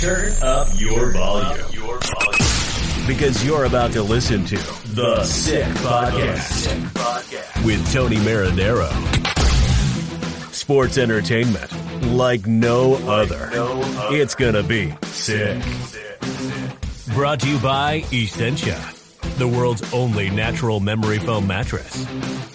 Turn 0.00 0.32
up 0.42 0.68
your 0.76 1.10
volume. 1.10 1.66
Your 1.72 1.98
volume. 1.98 3.06
Because 3.08 3.44
you're 3.44 3.64
about 3.64 3.90
to 3.94 4.02
listen 4.04 4.44
to 4.44 4.56
The 4.94 5.24
Sick 5.24 5.64
Podcast 5.78 7.64
with 7.64 7.92
Tony 7.92 8.14
Marinaro. 8.18 8.92
Sports 10.54 10.98
entertainment 10.98 11.72
like 12.04 12.46
no 12.46 12.94
other. 13.08 13.50
It's 14.14 14.36
gonna 14.36 14.62
be 14.62 14.94
sick. 15.06 15.60
Brought 17.12 17.40
to 17.40 17.48
you 17.48 17.58
by 17.58 18.04
Essentia, 18.12 18.80
the 19.38 19.48
world's 19.48 19.92
only 19.92 20.30
natural 20.30 20.78
memory 20.78 21.18
foam 21.18 21.48
mattress. 21.48 22.06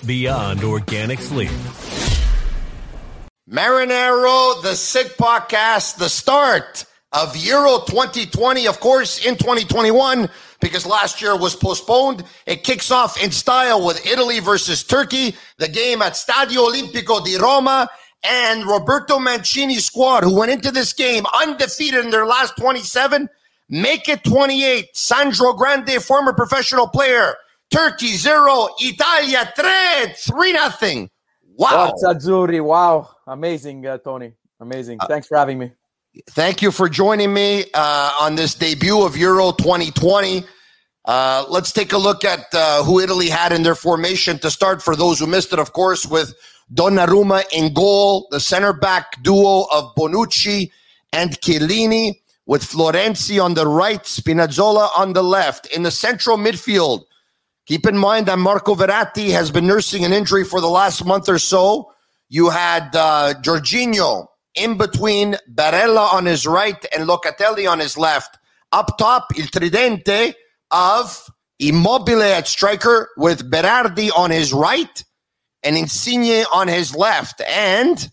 Beyond 0.05 0.63
organic 0.63 1.19
sleep. 1.19 1.51
Marinaro, 3.49 4.61
the 4.61 4.75
Sick 4.75 5.17
Podcast, 5.17 5.97
the 5.97 6.07
start 6.07 6.85
of 7.13 7.37
Euro 7.37 7.79
2020, 7.85 8.67
of 8.67 8.79
course, 8.79 9.25
in 9.25 9.35
2021, 9.35 10.27
because 10.59 10.85
last 10.85 11.21
year 11.21 11.37
was 11.37 11.55
postponed. 11.55 12.23
It 12.47 12.63
kicks 12.63 12.89
off 12.91 13.21
in 13.23 13.31
style 13.31 13.85
with 13.85 14.05
Italy 14.05 14.39
versus 14.39 14.83
Turkey, 14.83 15.35
the 15.57 15.67
game 15.67 16.01
at 16.01 16.13
Stadio 16.13 16.71
Olimpico 16.71 17.23
di 17.23 17.37
Roma, 17.37 17.87
and 18.23 18.65
Roberto 18.65 19.19
Mancini's 19.19 19.85
squad, 19.85 20.23
who 20.23 20.35
went 20.35 20.51
into 20.51 20.71
this 20.71 20.93
game 20.93 21.23
undefeated 21.39 22.03
in 22.03 22.09
their 22.09 22.25
last 22.25 22.57
27, 22.57 23.29
make 23.69 24.09
it 24.09 24.23
28. 24.23 24.89
Sandro 24.93 25.53
Grande, 25.53 26.01
former 26.01 26.33
professional 26.33 26.87
player. 26.87 27.35
Turkey 27.69 28.15
zero, 28.15 28.69
Italia 28.79 29.51
three, 29.55 30.13
three 30.15 30.53
nothing. 30.53 31.09
Wow. 31.57 31.91
Forza 31.99 32.19
Azzurri. 32.19 32.63
Wow. 32.63 33.09
Amazing, 33.27 33.85
uh, 33.85 33.97
Tony. 33.97 34.33
Amazing. 34.59 34.99
Thanks 35.07 35.27
for 35.27 35.37
having 35.37 35.59
me. 35.59 35.71
Thank 36.29 36.61
you 36.61 36.69
for 36.69 36.89
joining 36.89 37.33
me 37.33 37.65
uh, 37.73 38.11
on 38.21 38.35
this 38.35 38.53
debut 38.53 39.01
of 39.01 39.17
Euro 39.17 39.51
2020. 39.51 40.45
Uh, 41.05 41.43
let's 41.49 41.71
take 41.71 41.91
a 41.91 41.97
look 41.97 42.23
at 42.23 42.45
uh, 42.53 42.83
who 42.83 42.99
Italy 42.99 43.29
had 43.29 43.51
in 43.51 43.63
their 43.63 43.73
formation 43.73 44.37
to 44.39 44.51
start. 44.51 44.83
For 44.83 44.95
those 44.95 45.17
who 45.17 45.25
missed 45.25 45.53
it, 45.53 45.57
of 45.57 45.73
course, 45.73 46.05
with 46.05 46.35
Donnarumma 46.71 47.45
in 47.51 47.73
goal, 47.73 48.27
the 48.29 48.39
center 48.39 48.73
back 48.73 49.23
duo 49.23 49.65
of 49.73 49.95
Bonucci 49.95 50.69
and 51.11 51.31
Chiellini, 51.41 52.19
with 52.45 52.63
Florenzi 52.63 53.43
on 53.43 53.55
the 53.55 53.65
right, 53.65 54.03
Spinazzola 54.03 54.89
on 54.95 55.13
the 55.13 55.23
left. 55.23 55.65
In 55.75 55.81
the 55.81 55.91
central 55.91 56.37
midfield, 56.37 57.05
keep 57.65 57.87
in 57.87 57.97
mind 57.97 58.27
that 58.27 58.37
Marco 58.37 58.75
Verratti 58.75 59.31
has 59.31 59.49
been 59.49 59.65
nursing 59.65 60.05
an 60.05 60.13
injury 60.13 60.43
for 60.43 60.61
the 60.61 60.69
last 60.69 61.03
month 61.05 61.27
or 61.27 61.39
so. 61.39 61.91
You 62.29 62.51
had 62.51 62.95
uh, 62.95 63.33
Jorginho 63.41 64.27
in 64.55 64.77
between 64.77 65.35
Barella 65.53 66.13
on 66.13 66.25
his 66.25 66.45
right 66.45 66.83
and 66.95 67.07
Locatelli 67.07 67.69
on 67.69 67.79
his 67.79 67.97
left. 67.97 68.37
Up 68.71 68.97
top, 68.97 69.27
Il 69.37 69.45
Tridente 69.45 70.33
of 70.71 71.29
Immobile 71.59 72.23
at 72.23 72.47
striker 72.47 73.09
with 73.17 73.49
Berardi 73.49 74.09
on 74.15 74.31
his 74.31 74.53
right 74.53 75.03
and 75.63 75.77
Insigne 75.77 76.45
on 76.53 76.67
his 76.67 76.95
left. 76.95 77.41
And 77.41 78.09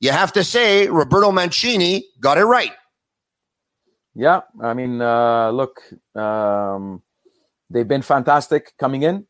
you 0.00 0.10
have 0.10 0.32
to 0.32 0.44
say, 0.44 0.88
Roberto 0.88 1.32
Mancini 1.32 2.04
got 2.20 2.38
it 2.38 2.44
right. 2.44 2.72
Yeah, 4.14 4.42
I 4.62 4.74
mean, 4.74 5.00
uh, 5.00 5.50
look, 5.50 5.80
um, 6.14 7.02
they've 7.68 7.88
been 7.88 8.02
fantastic 8.02 8.72
coming 8.78 9.02
in. 9.02 9.26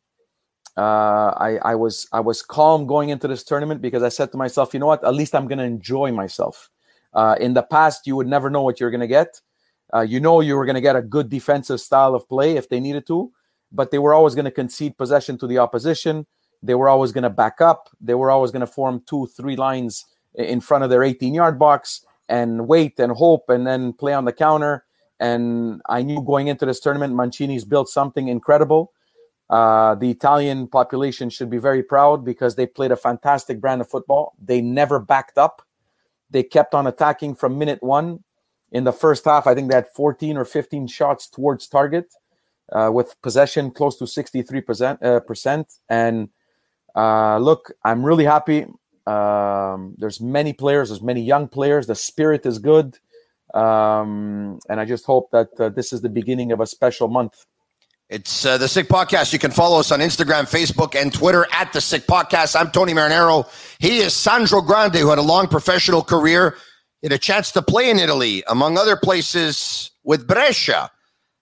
Uh, 0.77 1.31
I, 1.37 1.59
I 1.63 1.75
was 1.77 2.09
I 2.13 2.21
was 2.21 2.43
calm 2.43 2.87
going 2.87 3.11
into 3.11 3.29
this 3.29 3.45
tournament 3.45 3.81
because 3.81 4.03
I 4.03 4.09
said 4.09 4.33
to 4.33 4.39
myself, 4.39 4.75
you 4.75 4.81
know 4.81 4.87
what? 4.87 5.05
At 5.05 5.15
least 5.15 5.35
I'm 5.35 5.47
going 5.47 5.59
to 5.59 5.65
enjoy 5.65 6.11
myself. 6.11 6.71
Uh, 7.13 7.37
in 7.41 7.55
the 7.55 7.63
past, 7.63 8.07
you 8.07 8.17
would 8.17 8.27
never 8.27 8.51
know 8.51 8.63
what 8.63 8.81
you're 8.81 8.91
going 8.91 9.01
to 9.01 9.07
get. 9.07 9.41
Uh, 9.95 10.01
you 10.01 10.19
know 10.19 10.41
you 10.41 10.57
were 10.57 10.65
going 10.65 10.75
to 10.75 10.81
get 10.81 10.97
a 10.97 11.03
good 11.03 11.29
defensive 11.29 11.81
style 11.81 12.15
of 12.15 12.29
play 12.29 12.57
if 12.57 12.69
they 12.69 12.81
needed 12.81 13.07
to, 13.07 13.31
but 13.71 13.93
they 13.93 13.99
were 13.99 14.13
always 14.13 14.35
going 14.35 14.45
to 14.45 14.51
concede 14.51 14.99
possession 14.99 15.39
to 15.39 15.47
the 15.47 15.59
opposition. 15.59 16.27
They 16.63 16.75
were 16.75 16.89
always 16.89 17.13
going 17.13 17.23
to 17.23 17.31
back 17.31 17.61
up. 17.61 17.91
They 18.01 18.15
were 18.15 18.31
always 18.31 18.51
going 18.51 18.61
to 18.61 18.67
form 18.67 19.03
two, 19.07 19.29
three 19.29 19.55
lines 19.55 20.07
in 20.35 20.61
front 20.61 20.83
of 20.83 20.91
their 20.91 21.05
18 21.05 21.35
yard 21.35 21.59
box 21.59 22.05
and 22.29 22.67
wait 22.67 22.99
and 22.99 23.13
hope 23.13 23.49
and 23.49 23.67
then 23.67 23.93
play 23.93 24.13
on 24.15 24.25
the 24.25 24.33
counter. 24.33 24.85
And 25.21 25.81
I 25.89 26.03
knew 26.03 26.23
going 26.23 26.49
into 26.49 26.67
this 26.67 26.81
tournament, 26.81 27.15
Mancini's 27.15 27.65
built 27.65 27.89
something 27.89 28.29
incredible. 28.29 28.93
Uh, 29.51 29.95
the 29.95 30.11
Italian 30.11 30.67
population 30.67 31.31
should 31.31 31.51
be 31.51 31.59
very 31.59 31.83
proud 31.83 32.25
because 32.25 32.57
they 32.57 32.67
played 32.67 32.91
a 32.91 32.97
fantastic 32.97 33.61
brand 33.61 33.81
of 33.81 33.89
football. 33.89 34.35
They 34.43 34.61
never 34.61 34.99
backed 34.99 35.39
up. 35.39 35.63
They 36.31 36.43
kept 36.43 36.75
on 36.75 36.87
attacking 36.87 37.35
from 37.35 37.59
minute 37.59 37.83
one. 37.83 38.25
In 38.73 38.85
the 38.85 38.93
first 38.93 39.25
half, 39.25 39.47
I 39.47 39.55
think 39.55 39.69
they 39.69 39.77
had 39.77 39.87
14 39.95 40.37
or 40.37 40.45
15 40.45 40.89
shots 40.89 41.29
towards 41.29 41.69
target 41.69 42.13
uh, 42.73 42.91
with 42.93 43.15
possession 43.23 43.71
close 43.71 43.99
to 43.99 44.05
63%. 44.05 45.03
Uh, 45.03 45.21
percent. 45.21 45.75
And 45.89 46.31
uh, 46.97 47.39
look, 47.39 47.71
I'm 47.85 48.05
really 48.05 48.25
happy. 48.25 48.67
Um, 49.07 49.95
there's 49.99 50.21
many 50.21 50.53
players, 50.53 50.89
there's 50.89 51.03
many 51.03 51.21
young 51.21 51.47
players. 51.47 51.87
The 51.87 51.95
spirit 51.95 52.47
is 52.47 52.59
good. 52.59 52.99
Um, 53.53 54.59
and 54.69 54.81
I 54.81 54.85
just 54.85 55.05
hope 55.05 55.31
that 55.31 55.49
uh, 55.61 55.69
this 55.69 55.93
is 55.93 56.01
the 56.01 56.09
beginning 56.09 56.51
of 56.51 56.61
a 56.61 56.67
special 56.67 57.09
month. 57.09 57.47
It's 58.15 58.47
uh, 58.47 58.59
the 58.59 58.69
Sick 58.69 58.87
Podcast. 58.87 59.33
You 59.33 59.41
can 59.41 59.51
follow 59.51 59.81
us 59.81 59.91
on 59.91 59.99
Instagram, 59.99 60.43
Facebook, 60.49 60.95
and 60.95 61.13
Twitter 61.13 61.49
at 61.51 61.73
the 61.73 61.81
Sick 61.81 62.07
Podcast. 62.07 62.55
I'm 62.55 62.71
Tony 62.71 62.93
Marinaro. 62.93 63.49
He 63.81 63.99
is 63.99 64.15
Sandro 64.15 64.61
Grande, 64.61 64.95
who 64.95 65.09
had 65.09 65.19
a 65.19 65.23
long 65.23 65.49
professional 65.49 66.01
career, 66.01 66.57
had 67.03 67.11
a 67.11 67.19
chance 67.19 67.51
to 67.51 67.61
play 67.61 67.91
in 67.91 67.99
Italy, 67.99 68.45
among 68.47 68.79
other 68.79 68.97
places, 68.97 69.91
with 70.05 70.29
Brescia, 70.29 70.93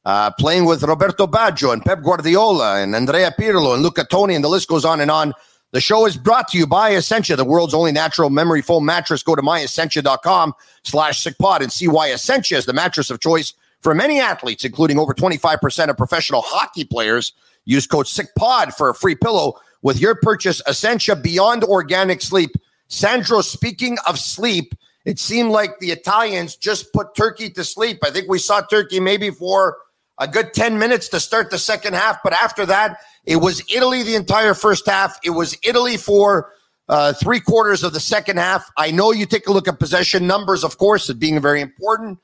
uh, 0.06 0.30
playing 0.38 0.64
with 0.64 0.82
Roberto 0.82 1.26
Baggio 1.26 1.74
and 1.74 1.84
Pep 1.84 2.02
Guardiola 2.02 2.80
and 2.80 2.96
Andrea 2.96 3.34
Pirlo 3.38 3.74
and 3.74 3.82
Luca 3.82 4.04
Toni, 4.04 4.34
and 4.34 4.42
the 4.42 4.48
list 4.48 4.66
goes 4.66 4.86
on 4.86 5.02
and 5.02 5.10
on. 5.10 5.34
The 5.72 5.80
show 5.82 6.06
is 6.06 6.16
brought 6.16 6.48
to 6.48 6.58
you 6.58 6.66
by 6.66 6.94
Essentia, 6.94 7.36
the 7.36 7.44
world's 7.44 7.74
only 7.74 7.92
natural 7.92 8.30
memory 8.30 8.62
foam 8.62 8.86
mattress. 8.86 9.22
Go 9.22 9.36
to 9.36 9.42
myessentia.com 9.42 10.54
slash 10.84 11.22
sickpod 11.22 11.60
and 11.60 11.70
see 11.70 11.88
why 11.88 12.10
Essentia 12.10 12.56
is 12.56 12.64
the 12.64 12.72
mattress 12.72 13.10
of 13.10 13.20
choice 13.20 13.52
for 13.82 13.94
many 13.94 14.20
athletes, 14.20 14.64
including 14.64 14.98
over 14.98 15.12
25% 15.12 15.88
of 15.88 15.96
professional 15.96 16.42
hockey 16.42 16.84
players, 16.84 17.32
use 17.64 17.86
code 17.86 18.06
SICKPOD 18.06 18.74
for 18.74 18.88
a 18.88 18.94
free 18.94 19.14
pillow 19.14 19.54
with 19.82 20.00
your 20.00 20.14
purchase. 20.14 20.62
Essentia 20.66 21.16
Beyond 21.16 21.64
Organic 21.64 22.22
Sleep. 22.22 22.50
Sandro, 22.88 23.40
speaking 23.40 23.96
of 24.06 24.18
sleep, 24.18 24.74
it 25.04 25.18
seemed 25.18 25.50
like 25.50 25.78
the 25.80 25.90
Italians 25.90 26.56
just 26.56 26.92
put 26.92 27.14
Turkey 27.14 27.50
to 27.50 27.64
sleep. 27.64 27.98
I 28.04 28.10
think 28.10 28.28
we 28.28 28.38
saw 28.38 28.60
Turkey 28.60 29.00
maybe 29.00 29.30
for 29.30 29.78
a 30.18 30.28
good 30.28 30.54
10 30.54 30.78
minutes 30.78 31.08
to 31.08 31.18
start 31.18 31.50
the 31.50 31.58
second 31.58 31.94
half. 31.94 32.18
But 32.22 32.34
after 32.34 32.64
that, 32.66 32.98
it 33.24 33.36
was 33.36 33.62
Italy 33.72 34.02
the 34.02 34.14
entire 34.14 34.54
first 34.54 34.86
half. 34.86 35.18
It 35.24 35.30
was 35.30 35.56
Italy 35.62 35.96
for 35.96 36.52
uh, 36.88 37.14
three 37.14 37.40
quarters 37.40 37.82
of 37.82 37.92
the 37.92 38.00
second 38.00 38.36
half. 38.36 38.70
I 38.76 38.90
know 38.90 39.10
you 39.12 39.26
take 39.26 39.46
a 39.46 39.52
look 39.52 39.66
at 39.66 39.80
possession 39.80 40.26
numbers, 40.26 40.62
of 40.62 40.78
course, 40.78 41.08
it 41.08 41.18
being 41.18 41.40
very 41.40 41.60
important. 41.60 42.18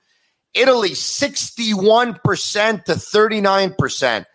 Italy 0.54 0.90
61% 0.90 2.84
to 2.84 2.92
39%. 2.92 4.26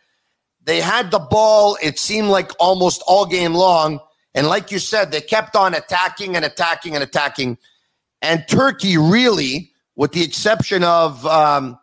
They 0.65 0.79
had 0.79 1.11
the 1.11 1.19
ball, 1.19 1.77
it 1.81 1.99
seemed 1.99 2.29
like 2.29 2.51
almost 2.59 3.03
all 3.05 3.25
game 3.25 3.53
long. 3.53 3.99
And 4.33 4.47
like 4.47 4.71
you 4.71 4.79
said, 4.79 5.11
they 5.11 5.21
kept 5.21 5.55
on 5.55 5.73
attacking 5.73 6.35
and 6.35 6.45
attacking 6.45 6.95
and 6.95 7.03
attacking. 7.03 7.57
And 8.21 8.45
Turkey 8.47 8.97
really, 8.97 9.71
with 9.95 10.13
the 10.13 10.23
exception 10.23 10.83
of 10.83 11.25
um, 11.25 11.77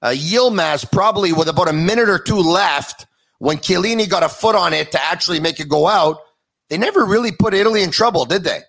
uh, 0.00 0.08
Yilmaz, 0.08 0.90
probably 0.90 1.32
with 1.32 1.48
about 1.48 1.68
a 1.68 1.72
minute 1.72 2.08
or 2.08 2.18
two 2.18 2.38
left, 2.38 3.06
when 3.38 3.56
Chiellini 3.58 4.08
got 4.08 4.22
a 4.22 4.28
foot 4.28 4.54
on 4.54 4.72
it 4.72 4.92
to 4.92 5.02
actually 5.02 5.40
make 5.40 5.60
it 5.60 5.68
go 5.68 5.88
out, 5.88 6.18
they 6.68 6.78
never 6.78 7.04
really 7.04 7.32
put 7.32 7.52
Italy 7.52 7.82
in 7.82 7.90
trouble, 7.90 8.24
did 8.24 8.44
they? 8.44 8.60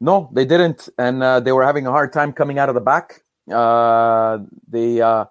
No, 0.00 0.30
they 0.32 0.44
didn't. 0.44 0.88
And 0.96 1.22
uh, 1.22 1.40
they 1.40 1.52
were 1.52 1.64
having 1.64 1.86
a 1.86 1.90
hard 1.90 2.12
time 2.12 2.32
coming 2.32 2.58
out 2.58 2.68
of 2.68 2.74
the 2.74 2.80
back. 2.80 3.22
Uh, 3.52 4.38
they, 4.68 5.00
uh, 5.00 5.26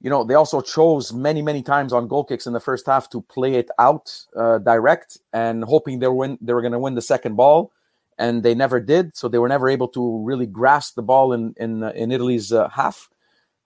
you 0.00 0.10
know, 0.10 0.24
they 0.24 0.34
also 0.34 0.60
chose 0.60 1.12
many, 1.12 1.42
many 1.42 1.62
times 1.62 1.92
on 1.92 2.06
goal 2.08 2.24
kicks 2.24 2.46
in 2.46 2.52
the 2.52 2.60
first 2.60 2.86
half 2.86 3.10
to 3.10 3.20
play 3.22 3.54
it 3.54 3.68
out 3.78 4.26
uh, 4.36 4.58
direct 4.58 5.18
and 5.32 5.64
hoping 5.64 5.98
they 5.98 6.06
were 6.06 6.14
win- 6.14 6.38
they 6.40 6.52
were 6.52 6.60
going 6.62 6.72
to 6.72 6.78
win 6.78 6.94
the 6.94 7.02
second 7.02 7.36
ball, 7.36 7.72
and 8.16 8.42
they 8.42 8.54
never 8.54 8.80
did. 8.80 9.16
So 9.16 9.28
they 9.28 9.38
were 9.38 9.48
never 9.48 9.68
able 9.68 9.88
to 9.88 10.22
really 10.24 10.46
grasp 10.46 10.94
the 10.94 11.02
ball 11.02 11.32
in 11.32 11.54
in 11.56 11.82
in 11.82 12.12
Italy's 12.12 12.52
uh, 12.52 12.68
half. 12.68 13.10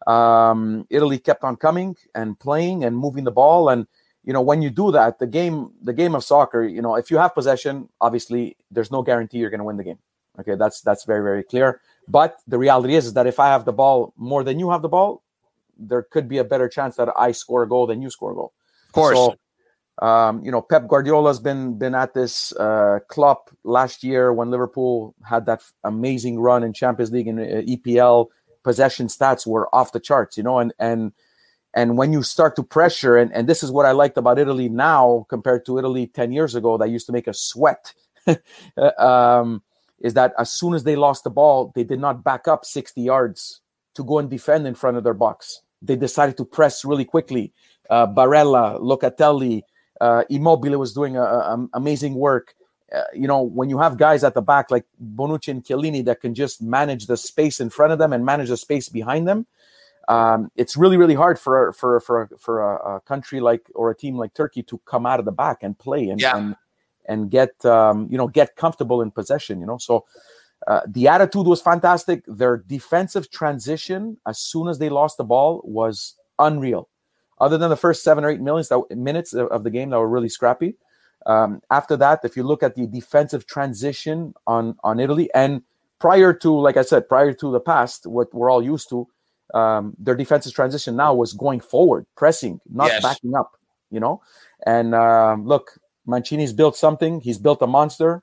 Um, 0.07 0.87
Italy 0.91 1.19
kept 1.19 1.45
on 1.45 1.57
coming 1.57 1.97
and 2.15 2.39
playing 2.39 2.85
and 2.85 2.97
moving 2.97 3.25
the 3.25 3.31
ball, 3.31 3.69
and 3.69 3.87
you 4.25 4.33
know 4.33 4.43
when 4.43 4.63
you 4.63 4.71
do 4.71 4.91
that, 4.93 5.19
the 5.19 5.27
game 5.27 5.73
the 5.83 5.93
game 5.93 6.15
of 6.15 6.25
soccer, 6.25 6.63
you 6.65 6.81
know, 6.81 6.97
if 6.97 7.11
you 7.11 7.19
have 7.19 7.35
possession, 7.35 7.89
obviously 8.01 8.57
there's 8.71 8.91
no 8.91 9.03
guarantee 9.03 9.39
you're 9.39 9.51
going 9.51 9.61
to 9.61 9.65
win 9.65 9.77
the 9.77 9.85
game. 9.85 9.99
Okay, 10.41 10.55
that's 10.55 10.81
that's 10.81 11.05
very 11.05 11.23
very 11.23 11.45
clear. 11.45 11.81
But 12.09 12.39
the 12.47 12.59
reality 12.59 12.95
is, 12.95 13.07
is 13.07 13.13
that 13.15 13.27
if 13.27 13.39
I 13.39 13.49
have 13.49 13.65
the 13.65 13.73
ball 13.73 14.13
more 14.17 14.45
than 14.45 14.59
you 14.59 14.71
have 14.71 14.83
the 14.83 14.89
ball, 14.89 15.23
there 15.79 16.03
could 16.03 16.29
be 16.29 16.39
a 16.39 16.45
better 16.45 16.69
chance 16.69 16.97
that 16.97 17.09
I 17.17 17.33
score 17.33 17.63
a 17.63 17.69
goal 17.69 17.87
than 17.87 18.03
you 18.03 18.11
score 18.11 18.33
a 18.33 18.35
goal. 18.35 18.53
Of 18.89 18.93
course. 18.93 19.17
So, 19.17 19.37
um, 20.07 20.45
you 20.45 20.51
know, 20.51 20.63
Pep 20.63 20.89
Guardiola's 20.89 21.39
been 21.39 21.79
been 21.79 21.95
at 21.95 22.15
this 22.15 22.53
uh, 22.57 23.01
club 23.09 23.39
last 23.63 24.03
year 24.03 24.33
when 24.33 24.51
Liverpool 24.51 25.15
had 25.25 25.47
that 25.47 25.63
amazing 25.85 26.41
run 26.41 26.63
in 26.63 26.73
Champions 26.73 27.13
League 27.13 27.29
and 27.29 27.39
uh, 27.39 27.63
EPL. 27.63 28.29
possession 28.65 29.09
stats 29.09 29.47
were 29.47 29.73
off 29.75 29.93
the 29.93 30.01
charts, 30.01 30.37
you 30.37 30.43
know, 30.43 30.59
and 30.59 30.73
and 30.79 31.13
and 31.75 31.97
when 31.97 32.13
you 32.13 32.23
start 32.23 32.57
to 32.57 32.63
pressure, 32.63 33.17
and, 33.17 33.33
and 33.33 33.49
this 33.49 33.63
is 33.63 33.71
what 33.71 33.87
I 33.87 33.93
liked 33.93 34.19
about 34.19 34.39
Italy 34.39 34.69
now 34.69 35.27
compared 35.29 35.65
to 35.67 35.79
Italy 35.79 36.07
10 36.07 36.33
years 36.33 36.55
ago, 36.55 36.77
that 36.77 36.91
used 36.91 37.07
to 37.07 37.13
make 37.13 37.29
us 37.29 37.41
sweat, 37.41 37.95
um, 38.99 39.63
is 40.03 40.15
that 40.15 40.35
as 40.39 40.53
soon 40.53 40.75
as 40.75 40.85
they 40.85 40.97
lost 40.97 41.25
the 41.25 41.31
ball, 41.31 41.73
they 41.75 41.85
did 41.85 42.01
not 42.01 42.23
back 42.23 42.49
up 42.49 42.65
60 42.65 43.01
yards 43.01 43.61
to 43.95 44.05
go 44.05 44.19
and 44.19 44.29
defend 44.29 44.67
in 44.67 44.75
front 44.75 44.97
of 44.97 45.05
their 45.05 45.15
box. 45.15 45.63
They 45.81 45.97
decided 45.97 46.37
to 46.37 46.45
press 46.45 46.85
really 46.85 47.05
quickly. 47.05 47.53
Uh, 47.89 48.07
Barella, 48.07 48.81
Locatelli, 48.81 49.63
uh, 50.01 50.25
Immobile 50.29 50.79
was 50.79 50.93
doing 50.93 51.17
a, 51.17 51.23
a, 51.23 51.69
amazing 51.75 52.15
work. 52.15 52.55
Uh, 52.93 53.03
you 53.15 53.27
know, 53.27 53.41
when 53.41 53.71
you 53.71 53.79
have 53.79 53.97
guys 53.97 54.25
at 54.25 54.35
the 54.35 54.43
back 54.43 54.71
like 54.71 54.85
Bonucci 55.15 55.49
and 55.49 55.65
Chiellini 55.65 56.05
that 56.05 56.21
can 56.21 56.35
just 56.35 56.61
manage 56.61 57.07
the 57.07 57.17
space 57.17 57.61
in 57.61 57.71
front 57.71 57.93
of 57.93 57.99
them 57.99 58.13
and 58.13 58.25
manage 58.25 58.49
the 58.49 58.57
space 58.57 58.89
behind 58.89 59.27
them, 59.27 59.47
um, 60.09 60.51
it's 60.57 60.77
really 60.77 60.97
really 60.97 61.15
hard 61.15 61.39
for 61.39 61.73
for 61.73 62.01
for 62.01 62.29
for 62.39 62.61
a, 62.61 62.97
a, 62.97 63.01
country 63.01 63.41
like 63.41 63.71
or 63.75 63.91
a 63.91 63.97
team 63.97 64.17
like 64.17 64.35
Turkey 64.35 64.63
to 64.65 64.79
come 64.85 65.07
out 65.07 65.21
of 65.21 65.25
the 65.25 65.33
back 65.33 65.63
and 65.63 65.79
play 65.79 66.09
and 66.09 66.21
yeah. 66.21 66.37
and, 66.37 66.57
and 67.07 67.31
get 67.31 67.65
um, 67.65 68.09
you 68.11 68.19
know 68.19 68.29
get 68.29 68.57
comfortable 68.57 69.03
in 69.03 69.11
possession. 69.11 69.61
You 69.61 69.67
know, 69.67 69.79
so 69.79 70.05
uh, 70.67 70.81
the 70.87 71.09
attitude 71.09 71.47
was 71.47 71.61
fantastic. 71.61 72.25
Their 72.27 72.59
defensive 72.59 73.31
transition 73.31 74.17
as 74.27 74.39
soon 74.39 74.69
as 74.69 74.79
they 74.79 74.89
lost 74.89 75.17
the 75.17 75.25
ball 75.25 75.61
was 75.65 76.15
unreal. 76.39 76.89
Other 77.39 77.59
than 77.59 77.71
the 77.71 77.77
first 77.77 78.05
seven 78.05 78.25
or 78.25 78.31
eight 78.31 78.41
minutes 78.41 78.69
that, 78.69 78.83
minutes 78.97 79.35
of 79.35 79.65
the 79.65 79.71
game 79.71 79.91
that 79.91 79.99
were 79.99 80.09
really 80.09 80.29
scrappy. 80.29 80.77
Um, 81.27 81.61
after 81.71 81.97
that, 81.97 82.21
if 82.25 82.37
you 82.37 82.43
look 82.45 82.63
at 82.63 82.75
the 82.75 82.87
defensive 82.87 83.47
transition 83.47 84.35
on 84.47 84.77
on 84.85 85.01
Italy 85.01 85.29
and 85.35 85.63
prior 85.99 86.33
to, 86.35 86.51
like 86.53 86.77
I 86.77 86.83
said, 86.83 87.09
prior 87.09 87.33
to 87.33 87.53
the 87.53 87.61
past, 87.61 88.07
what 88.07 88.33
we're 88.35 88.51
all 88.51 88.63
used 88.63 88.89
to, 88.91 89.07
um, 89.55 89.95
their 89.99 90.17
defensive 90.17 90.53
transition 90.53 90.97
now 90.97 91.15
was 91.15 91.33
going 91.33 91.61
forward, 91.61 92.07
pressing, 92.17 92.61
not 92.69 92.89
Yes. 92.89 93.03
backing 93.03 93.35
up. 93.35 93.57
You 93.91 94.01
know, 94.01 94.23
and 94.65 94.95
um, 94.95 95.47
look, 95.47 95.79
Mancini's 96.07 96.53
built 96.53 96.77
something. 96.77 97.21
He's 97.21 97.39
built 97.39 97.63
a 97.63 97.67
monster. 97.67 98.23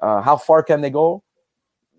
Uh, 0.00 0.20
how 0.22 0.36
far 0.36 0.62
can 0.62 0.80
they 0.80 0.90
go? 0.90 1.22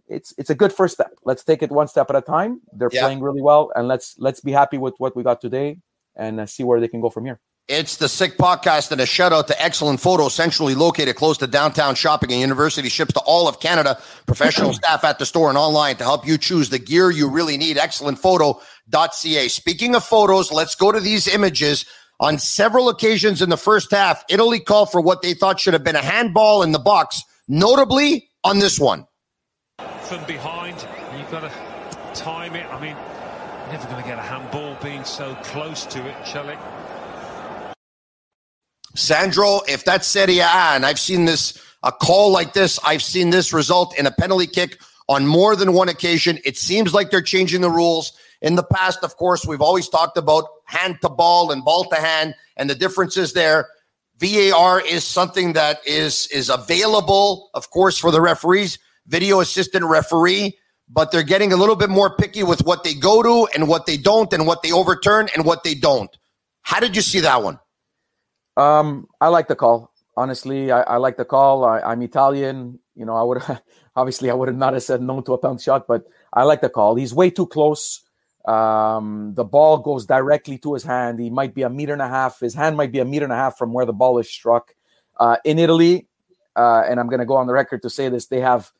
It's 0.08 0.34
it's 0.38 0.50
a 0.50 0.56
good 0.56 0.72
first 0.72 0.94
step. 0.96 1.12
Let's 1.26 1.44
take 1.44 1.62
it 1.62 1.72
one 1.72 1.88
step 1.88 2.10
at 2.10 2.16
a 2.16 2.22
time. 2.22 2.62
They're 2.72 2.90
Yeah. 2.92 3.02
playing 3.02 3.20
really 3.22 3.42
well, 3.42 3.72
and 3.76 3.88
let's 3.88 4.16
let's 4.18 4.40
be 4.40 4.52
happy 4.54 4.78
with 4.78 4.94
what 5.00 5.16
we 5.16 5.24
got 5.24 5.42
today, 5.42 5.80
and 6.16 6.40
uh, 6.40 6.46
see 6.46 6.64
where 6.64 6.80
they 6.80 6.88
can 6.88 7.02
go 7.02 7.10
from 7.10 7.26
here. 7.26 7.40
It's 7.68 7.98
the 7.98 8.08
Sick 8.08 8.38
Podcast 8.38 8.94
and 8.94 9.02
a 9.02 9.06
shout 9.06 9.34
out 9.34 9.48
to 9.50 9.62
Excellent 9.62 10.00
Photo, 10.00 10.30
centrally 10.30 10.74
located 10.74 11.18
close 11.18 11.38
to 11.40 11.48
downtown 11.48 11.96
shopping 11.96 12.32
and 12.32 12.40
university. 12.40 12.88
Ships 12.88 13.12
to 13.16 13.20
all 13.20 13.50
of 13.50 13.60
Canada. 13.60 14.00
Professional 14.26 14.72
staff 14.82 15.04
at 15.04 15.20
the 15.20 15.26
store 15.26 15.50
and 15.50 15.58
online 15.58 15.98
to 15.98 16.06
help 16.06 16.26
you 16.26 16.38
choose 16.38 16.70
the 16.70 16.80
gear 16.80 17.12
you 17.12 17.30
really 17.30 17.58
need. 17.58 17.78
Excellent 17.78 18.18
Excellentphoto.ca. 18.22 19.50
Speaking 19.50 19.96
of 19.96 20.04
photos, 20.06 20.50
let's 20.54 20.76
go 20.76 20.94
to 20.94 21.02
these 21.02 21.28
images. 21.28 21.86
On 22.20 22.40
several 22.40 22.90
occasions 22.90 23.44
in 23.44 23.50
the 23.50 23.58
first 23.58 23.92
half, 23.92 24.24
Italy 24.28 24.60
called 24.60 24.92
for 24.92 25.00
what 25.00 25.22
they 25.22 25.36
thought 25.36 25.60
should 25.60 25.74
have 25.74 25.84
been 25.84 25.96
a 25.96 26.02
handball 26.02 26.64
in 26.64 26.72
the 26.72 26.80
box, 26.80 27.22
notably 27.48 28.30
on 28.44 28.58
this 28.60 28.80
one. 28.80 29.06
from 30.02 30.24
behind. 30.26 30.76
You've 31.18 31.30
got 31.30 31.42
to 31.42 31.52
time 32.16 32.56
it. 32.56 32.66
I 32.74 32.80
mean, 32.80 32.96
you're 32.96 33.74
never 33.74 33.88
going 33.90 34.02
to 34.02 34.08
get 34.08 34.18
a 34.18 34.22
handball 34.22 34.76
being 34.82 35.04
so 35.04 35.36
close 35.44 35.86
to 35.88 36.08
it, 36.08 36.16
Çelik. 36.24 36.58
Sandro, 38.96 39.62
if 39.68 39.86
that's 39.86 40.08
Serie 40.08 40.40
A, 40.40 40.48
and 40.48 40.86
I've 40.86 40.98
seen 40.98 41.26
this, 41.26 41.62
a 41.84 41.92
call 41.92 42.32
like 42.32 42.54
this, 42.54 42.80
I've 42.84 43.04
seen 43.04 43.30
this 43.30 43.54
result 43.54 43.98
in 44.00 44.08
a 44.08 44.12
penalty 44.12 44.48
kick 44.48 44.80
on 45.08 45.28
more 45.28 45.56
than 45.56 45.74
one 45.74 45.90
occasion. 45.90 46.40
It 46.44 46.58
seems 46.58 46.94
like 46.94 47.12
they're 47.12 47.22
changing 47.22 47.62
the 47.62 47.70
rules. 47.70 48.14
In 48.42 48.56
the 48.56 48.64
past, 48.64 49.04
of 49.04 49.16
course, 49.18 49.46
we've 49.46 49.62
always 49.62 49.90
talked 49.90 50.18
about 50.18 50.46
hand 50.66 51.00
to 51.02 51.10
ball 51.10 51.52
and 51.52 51.64
ball 51.64 51.86
to 51.86 51.96
hand 51.96 52.36
and 52.56 52.70
the 52.70 52.76
differences 52.76 53.34
there. 53.34 53.68
VAR 54.20 54.82
is 54.82 55.04
something 55.04 55.54
that 55.54 55.80
is 55.86 56.28
is 56.28 56.50
available, 56.50 57.50
of 57.54 57.70
course, 57.70 57.98
for 57.98 58.12
the 58.12 58.22
referees, 58.22 58.80
video 59.06 59.40
assistant 59.40 59.86
referee, 59.86 60.58
but 60.90 61.12
they're 61.12 61.24
getting 61.24 61.54
a 61.54 61.58
little 61.58 61.76
bit 61.76 61.90
more 61.90 62.16
picky 62.16 62.44
with 62.44 62.66
what 62.66 62.84
they 62.84 62.96
go 62.96 63.22
to 63.22 63.48
and 63.54 63.68
what 63.68 63.86
they 63.86 63.98
don't, 63.98 64.34
and 64.34 64.48
what 64.48 64.64
they 64.64 64.72
overturn 64.72 65.30
and 65.36 65.46
what 65.46 65.64
they 65.64 65.76
don't. 65.76 66.16
How 66.62 66.80
did 66.80 66.96
you 66.96 67.02
see 67.02 67.20
that 67.22 67.44
one? 67.44 67.60
Um, 68.58 69.08
I 69.22 69.28
like 69.28 69.48
the 69.48 69.56
call. 69.56 69.94
Honestly, 70.16 70.72
I, 70.72 70.82
I 70.82 70.98
like 70.98 71.18
the 71.18 71.26
call. 71.26 71.64
I, 71.64 71.80
I'm 71.82 72.02
Italian. 72.02 72.80
You 72.96 73.06
know, 73.06 73.16
I 73.16 73.22
would 73.22 73.44
obviously 73.96 74.32
I 74.32 74.34
would 74.34 74.48
have 74.48 74.58
not 74.58 74.74
have 74.74 74.84
said 74.84 75.02
no 75.02 75.22
to 75.22 75.34
a 75.34 75.38
penalty 75.38 75.64
shot, 75.64 75.86
but 75.88 76.06
I 76.34 76.44
like 76.44 76.62
the 76.62 76.70
call. 76.70 76.96
He's 76.96 77.14
way 77.14 77.30
too 77.30 77.46
close. 77.46 78.02
Um, 78.48 79.34
the 79.36 79.44
ball 79.44 79.78
goes 79.80 80.06
directly 80.06 80.58
to 80.60 80.74
his 80.74 80.84
hand. 80.84 81.20
He 81.20 81.30
might 81.30 81.54
be 81.54 81.64
a 81.64 81.70
meter 81.70 81.94
and 81.94 82.02
a 82.02 82.08
half. 82.08 82.40
His 82.40 82.54
hand 82.54 82.78
might 82.78 82.94
be 82.94 83.00
a 83.00 83.06
meter 83.06 83.26
and 83.26 83.34
a 83.34 83.36
half 83.36 83.58
from 83.58 83.74
where 83.74 83.86
the 83.86 83.94
ball 83.94 84.18
is 84.20 84.30
struck. 84.30 84.74
Uh, 85.20 85.36
in 85.44 85.60
Italy, 85.60 86.08
uh, 86.56 86.84
and 86.88 87.00
I'm 87.00 87.08
going 87.08 87.20
to 87.20 87.26
go 87.26 87.36
on 87.36 87.48
the 87.48 87.54
record 87.54 87.82
to 87.82 87.90
say 87.90 88.08
this: 88.08 88.28
they 88.28 88.40
have 88.40 88.72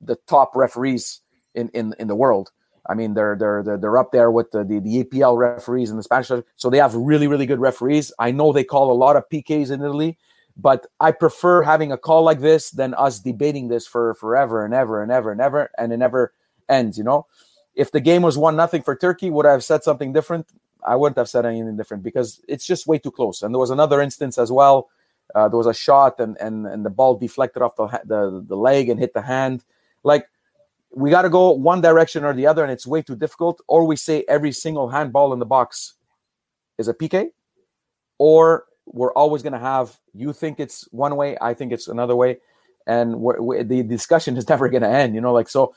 the 0.00 0.16
top 0.26 0.56
referees 0.56 1.20
in 1.54 1.68
in, 1.70 1.94
in 1.98 2.08
the 2.08 2.16
world. 2.16 2.50
I 2.88 2.94
mean, 2.94 3.14
they're 3.14 3.36
they're 3.36 3.62
they're, 3.62 3.78
they're 3.78 3.98
up 3.98 4.10
there 4.10 4.30
with 4.30 4.50
the, 4.50 4.64
the 4.64 4.80
the 4.80 5.04
EPL 5.04 5.38
referees 5.38 5.90
and 5.90 5.98
the 5.98 6.02
Spanish. 6.02 6.32
So 6.56 6.70
they 6.70 6.78
have 6.78 6.94
really 6.94 7.28
really 7.28 7.46
good 7.46 7.60
referees. 7.60 8.12
I 8.18 8.32
know 8.32 8.52
they 8.52 8.64
call 8.64 8.90
a 8.90 8.94
lot 8.94 9.16
of 9.16 9.28
PKs 9.28 9.70
in 9.70 9.82
Italy, 9.82 10.18
but 10.56 10.86
I 10.98 11.12
prefer 11.12 11.62
having 11.62 11.92
a 11.92 11.98
call 11.98 12.22
like 12.24 12.40
this 12.40 12.70
than 12.70 12.94
us 12.94 13.20
debating 13.20 13.68
this 13.68 13.86
for 13.86 14.14
forever 14.14 14.64
and 14.64 14.74
ever 14.74 15.02
and 15.02 15.12
ever 15.12 15.30
and 15.30 15.40
ever 15.40 15.70
and 15.78 15.92
it 15.92 15.98
never 15.98 16.32
ends. 16.68 16.98
You 16.98 17.04
know, 17.04 17.26
if 17.74 17.92
the 17.92 18.00
game 18.00 18.22
was 18.22 18.36
one 18.36 18.56
nothing 18.56 18.82
for 18.82 18.96
Turkey, 18.96 19.30
would 19.30 19.46
I 19.46 19.52
have 19.52 19.64
said 19.64 19.82
something 19.82 20.12
different? 20.12 20.46
I 20.86 20.96
wouldn't 20.96 21.18
have 21.18 21.28
said 21.28 21.46
anything 21.46 21.76
different 21.76 22.02
because 22.02 22.40
it's 22.48 22.66
just 22.66 22.86
way 22.86 22.98
too 22.98 23.10
close. 23.10 23.42
And 23.42 23.54
there 23.54 23.58
was 23.58 23.70
another 23.70 24.00
instance 24.00 24.38
as 24.38 24.50
well. 24.50 24.88
Uh, 25.34 25.48
there 25.48 25.58
was 25.58 25.66
a 25.66 25.74
shot 25.74 26.18
and 26.18 26.36
and 26.40 26.66
and 26.66 26.84
the 26.84 26.90
ball 26.90 27.16
deflected 27.16 27.62
off 27.62 27.76
the 27.76 27.86
the 28.04 28.44
the 28.48 28.56
leg 28.56 28.88
and 28.88 28.98
hit 28.98 29.14
the 29.14 29.22
hand. 29.22 29.64
Like 30.02 30.26
we 30.92 31.10
got 31.10 31.22
to 31.22 31.30
go 31.30 31.52
one 31.52 31.80
direction 31.80 32.24
or 32.24 32.34
the 32.34 32.46
other, 32.46 32.62
and 32.62 32.72
it's 32.72 32.86
way 32.86 33.02
too 33.02 33.14
difficult. 33.14 33.60
Or 33.68 33.86
we 33.86 33.96
say 33.96 34.24
every 34.28 34.52
single 34.52 34.88
handball 34.88 35.32
in 35.32 35.38
the 35.38 35.46
box 35.46 35.94
is 36.78 36.88
a 36.88 36.94
PK, 36.94 37.30
or 38.18 38.64
we're 38.86 39.12
always 39.12 39.42
going 39.42 39.52
to 39.52 39.60
have 39.60 39.96
you 40.14 40.32
think 40.32 40.58
it's 40.58 40.88
one 40.90 41.14
way, 41.14 41.36
I 41.40 41.54
think 41.54 41.72
it's 41.72 41.86
another 41.86 42.16
way, 42.16 42.38
and 42.86 43.14
the 43.14 43.84
discussion 43.86 44.36
is 44.36 44.48
never 44.48 44.68
going 44.68 44.82
to 44.82 44.88
end. 44.88 45.14
You 45.14 45.20
know, 45.20 45.32
like 45.32 45.48
so. 45.48 45.74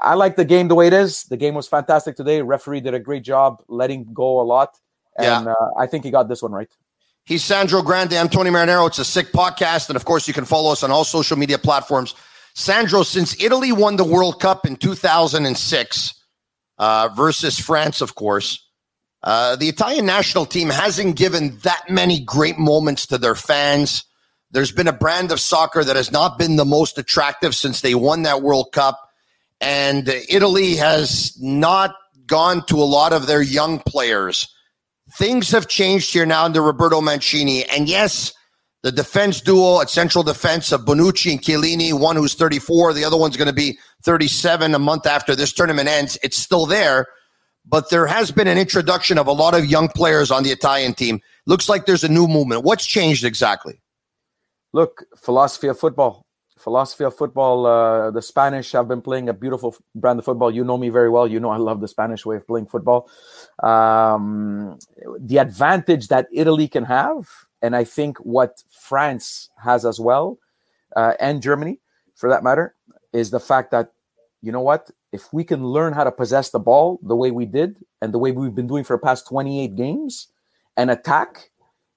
I 0.00 0.14
like 0.14 0.36
the 0.36 0.44
game 0.44 0.68
the 0.68 0.74
way 0.74 0.86
it 0.86 0.92
is. 0.92 1.24
The 1.24 1.36
game 1.36 1.54
was 1.54 1.68
fantastic 1.68 2.16
today. 2.16 2.42
Referee 2.42 2.80
did 2.80 2.94
a 2.94 3.00
great 3.00 3.22
job 3.22 3.62
letting 3.68 4.12
go 4.12 4.40
a 4.40 4.44
lot, 4.44 4.78
and 5.18 5.48
uh, 5.48 5.54
I 5.78 5.86
think 5.86 6.04
he 6.04 6.10
got 6.10 6.28
this 6.28 6.42
one 6.42 6.52
right. 6.52 6.70
He's 7.26 7.42
Sandro 7.42 7.80
Grande. 7.80 8.14
I'm 8.14 8.28
Tony 8.28 8.50
Marinaro. 8.50 8.86
It's 8.86 8.98
a 8.98 9.04
sick 9.04 9.32
podcast. 9.32 9.88
And 9.88 9.96
of 9.96 10.04
course, 10.04 10.28
you 10.28 10.34
can 10.34 10.44
follow 10.44 10.72
us 10.72 10.82
on 10.82 10.90
all 10.90 11.04
social 11.04 11.38
media 11.38 11.56
platforms. 11.56 12.14
Sandro, 12.54 13.02
since 13.02 13.42
Italy 13.42 13.72
won 13.72 13.96
the 13.96 14.04
World 14.04 14.40
Cup 14.40 14.66
in 14.66 14.76
2006 14.76 16.14
uh, 16.76 17.08
versus 17.16 17.58
France, 17.58 18.02
of 18.02 18.14
course, 18.14 18.68
uh, 19.22 19.56
the 19.56 19.70
Italian 19.70 20.04
national 20.04 20.44
team 20.44 20.68
hasn't 20.68 21.16
given 21.16 21.56
that 21.62 21.84
many 21.88 22.22
great 22.22 22.58
moments 22.58 23.06
to 23.06 23.16
their 23.16 23.34
fans. 23.34 24.04
There's 24.50 24.70
been 24.70 24.86
a 24.86 24.92
brand 24.92 25.32
of 25.32 25.40
soccer 25.40 25.82
that 25.82 25.96
has 25.96 26.12
not 26.12 26.38
been 26.38 26.56
the 26.56 26.66
most 26.66 26.98
attractive 26.98 27.54
since 27.54 27.80
they 27.80 27.94
won 27.94 28.22
that 28.22 28.42
World 28.42 28.70
Cup. 28.72 29.00
And 29.60 30.08
Italy 30.28 30.76
has 30.76 31.36
not 31.40 31.94
gone 32.26 32.64
to 32.66 32.76
a 32.76 32.84
lot 32.84 33.12
of 33.12 33.26
their 33.26 33.42
young 33.42 33.78
players 33.80 34.48
things 35.12 35.50
have 35.50 35.68
changed 35.68 36.12
here 36.12 36.26
now 36.26 36.44
under 36.44 36.62
Roberto 36.62 37.00
Mancini. 37.00 37.64
And 37.64 37.88
yes, 37.88 38.32
the 38.82 38.92
defense 38.92 39.40
duo 39.40 39.80
at 39.80 39.90
central 39.90 40.24
defense 40.24 40.72
of 40.72 40.82
Bonucci 40.82 41.32
and 41.32 41.40
Chiellini, 41.40 41.92
one 41.98 42.16
who's 42.16 42.34
34, 42.34 42.92
the 42.92 43.04
other 43.04 43.16
one's 43.16 43.36
going 43.36 43.48
to 43.48 43.54
be 43.54 43.78
37 44.02 44.74
a 44.74 44.78
month 44.78 45.06
after 45.06 45.34
this 45.34 45.52
tournament 45.52 45.88
ends. 45.88 46.18
It's 46.22 46.36
still 46.36 46.66
there, 46.66 47.06
but 47.64 47.90
there 47.90 48.06
has 48.06 48.30
been 48.30 48.48
an 48.48 48.58
introduction 48.58 49.18
of 49.18 49.26
a 49.26 49.32
lot 49.32 49.54
of 49.54 49.66
young 49.66 49.88
players 49.88 50.30
on 50.30 50.42
the 50.42 50.50
Italian 50.50 50.94
team. 50.94 51.20
Looks 51.46 51.68
like 51.68 51.86
there's 51.86 52.04
a 52.04 52.08
new 52.08 52.26
movement. 52.26 52.64
What's 52.64 52.86
changed 52.86 53.24
exactly? 53.24 53.80
Look, 54.72 55.04
philosophy 55.16 55.68
of 55.68 55.78
football. 55.78 56.23
Philosophy 56.64 57.04
of 57.04 57.14
football. 57.14 57.66
Uh, 57.66 58.10
the 58.10 58.22
Spanish 58.22 58.72
have 58.72 58.88
been 58.88 59.02
playing 59.02 59.28
a 59.28 59.34
beautiful 59.34 59.76
brand 59.94 60.18
of 60.18 60.24
football. 60.24 60.50
You 60.50 60.64
know 60.64 60.78
me 60.78 60.88
very 60.88 61.10
well. 61.10 61.28
You 61.28 61.38
know 61.38 61.50
I 61.50 61.58
love 61.58 61.82
the 61.82 61.88
Spanish 61.88 62.24
way 62.24 62.36
of 62.36 62.46
playing 62.46 62.66
football. 62.66 63.10
Um, 63.62 64.78
the 65.20 65.36
advantage 65.36 66.08
that 66.08 66.26
Italy 66.32 66.66
can 66.66 66.84
have, 66.84 67.28
and 67.60 67.76
I 67.76 67.84
think 67.84 68.16
what 68.18 68.62
France 68.70 69.50
has 69.62 69.84
as 69.84 70.00
well, 70.00 70.38
uh, 70.96 71.12
and 71.20 71.42
Germany 71.42 71.80
for 72.16 72.30
that 72.30 72.42
matter, 72.42 72.74
is 73.12 73.30
the 73.30 73.40
fact 73.40 73.70
that, 73.72 73.92
you 74.40 74.50
know 74.50 74.62
what? 74.62 74.90
If 75.12 75.32
we 75.32 75.44
can 75.44 75.66
learn 75.66 75.92
how 75.92 76.04
to 76.04 76.12
possess 76.12 76.48
the 76.48 76.58
ball 76.58 76.98
the 77.02 77.14
way 77.14 77.30
we 77.30 77.44
did 77.44 77.78
and 78.00 78.12
the 78.12 78.18
way 78.18 78.32
we've 78.32 78.54
been 78.54 78.66
doing 78.66 78.84
for 78.84 78.96
the 78.96 79.02
past 79.02 79.28
28 79.28 79.76
games 79.76 80.28
and 80.78 80.90
attack, 80.90 81.50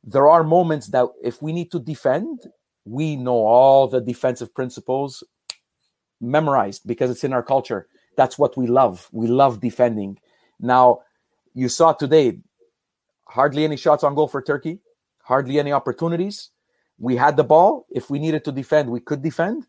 there 0.03 0.27
are 0.27 0.43
moments 0.43 0.87
that 0.87 1.07
if 1.23 1.41
we 1.41 1.53
need 1.53 1.71
to 1.71 1.79
defend, 1.79 2.47
we 2.87 3.15
know 3.15 3.45
all 3.45 3.87
the 3.87 4.01
defensive 4.01 4.53
principles 4.53 5.23
memorized 6.21 6.87
because 6.87 7.11
it's 7.11 7.23
in 7.23 7.33
our 7.33 7.43
culture 7.43 7.87
that's 8.17 8.37
what 8.37 8.57
we 8.57 8.67
love. 8.67 9.07
We 9.13 9.27
love 9.27 9.61
defending. 9.61 10.19
Now, 10.59 11.01
you 11.53 11.69
saw 11.69 11.93
today 11.93 12.39
hardly 13.25 13.63
any 13.63 13.77
shots 13.77 14.03
on 14.03 14.15
goal 14.15 14.27
for 14.27 14.41
Turkey, 14.41 14.79
hardly 15.21 15.59
any 15.59 15.71
opportunities. 15.71 16.49
We 16.97 17.15
had 17.15 17.37
the 17.37 17.43
ball. 17.43 17.85
If 17.91 18.09
we 18.09 18.19
needed 18.19 18.43
to 18.45 18.51
defend, 18.51 18.89
we 18.89 18.99
could 18.99 19.21
defend. 19.21 19.67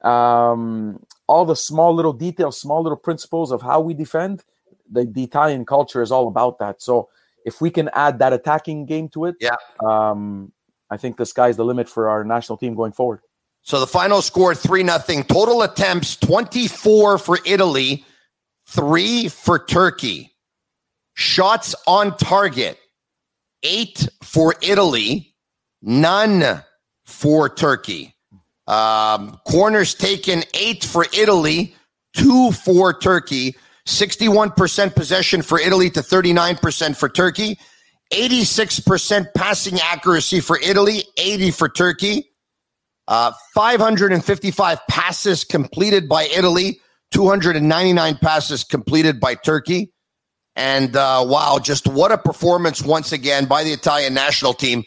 Um, 0.00 1.04
all 1.28 1.44
the 1.44 1.54
small 1.54 1.94
little 1.94 2.14
details, 2.14 2.58
small 2.58 2.82
little 2.82 2.96
principles 2.96 3.52
of 3.52 3.60
how 3.60 3.80
we 3.82 3.92
defend, 3.92 4.42
the, 4.90 5.04
the 5.04 5.22
Italian 5.22 5.66
culture 5.66 6.00
is 6.00 6.10
all 6.10 6.26
about 6.26 6.58
that. 6.58 6.80
So 6.80 7.10
if 7.44 7.60
we 7.60 7.70
can 7.70 7.90
add 7.92 8.18
that 8.20 8.32
attacking 8.32 8.86
game 8.86 9.10
to 9.10 9.26
it, 9.26 9.36
Yeah. 9.40 9.56
um, 9.86 10.52
I 10.90 10.96
think 10.96 11.16
the 11.16 11.26
sky's 11.26 11.56
the 11.56 11.64
limit 11.64 11.88
for 11.88 12.08
our 12.08 12.24
national 12.24 12.58
team 12.58 12.74
going 12.74 12.92
forward. 12.92 13.20
So 13.62 13.78
the 13.78 13.86
final 13.86 14.22
score 14.22 14.54
3 14.54 14.82
nothing. 14.82 15.24
Total 15.24 15.62
attempts 15.62 16.16
24 16.16 17.18
for 17.18 17.38
Italy, 17.44 18.04
3 18.68 19.28
for 19.28 19.58
Turkey. 19.58 20.32
Shots 21.14 21.74
on 21.86 22.16
target 22.16 22.78
8 23.62 24.08
for 24.22 24.54
Italy, 24.62 25.34
none 25.82 26.62
for 27.04 27.48
Turkey. 27.48 28.14
Um, 28.66 29.38
corners 29.46 29.94
taken 29.94 30.44
8 30.54 30.84
for 30.84 31.04
Italy, 31.12 31.74
2 32.14 32.52
for 32.52 32.98
Turkey. 32.98 33.56
61% 33.86 34.94
possession 34.94 35.42
for 35.42 35.58
Italy 35.58 35.90
to 35.90 36.00
39% 36.00 36.96
for 36.96 37.08
Turkey. 37.08 37.58
86% 38.12 39.26
passing 39.34 39.78
accuracy 39.80 40.40
for 40.40 40.58
Italy, 40.58 41.04
80 41.16 41.50
for 41.52 41.68
Turkey. 41.68 42.30
Uh, 43.08 43.32
555 43.54 44.78
passes 44.88 45.44
completed 45.44 46.08
by 46.08 46.24
Italy, 46.26 46.80
299 47.10 48.16
passes 48.18 48.62
completed 48.62 49.18
by 49.18 49.34
Turkey. 49.34 49.92
And 50.56 50.94
uh, 50.96 51.24
wow, 51.26 51.58
just 51.62 51.88
what 51.88 52.12
a 52.12 52.18
performance 52.18 52.82
once 52.82 53.12
again 53.12 53.46
by 53.46 53.64
the 53.64 53.72
Italian 53.72 54.14
national 54.14 54.54
team. 54.54 54.84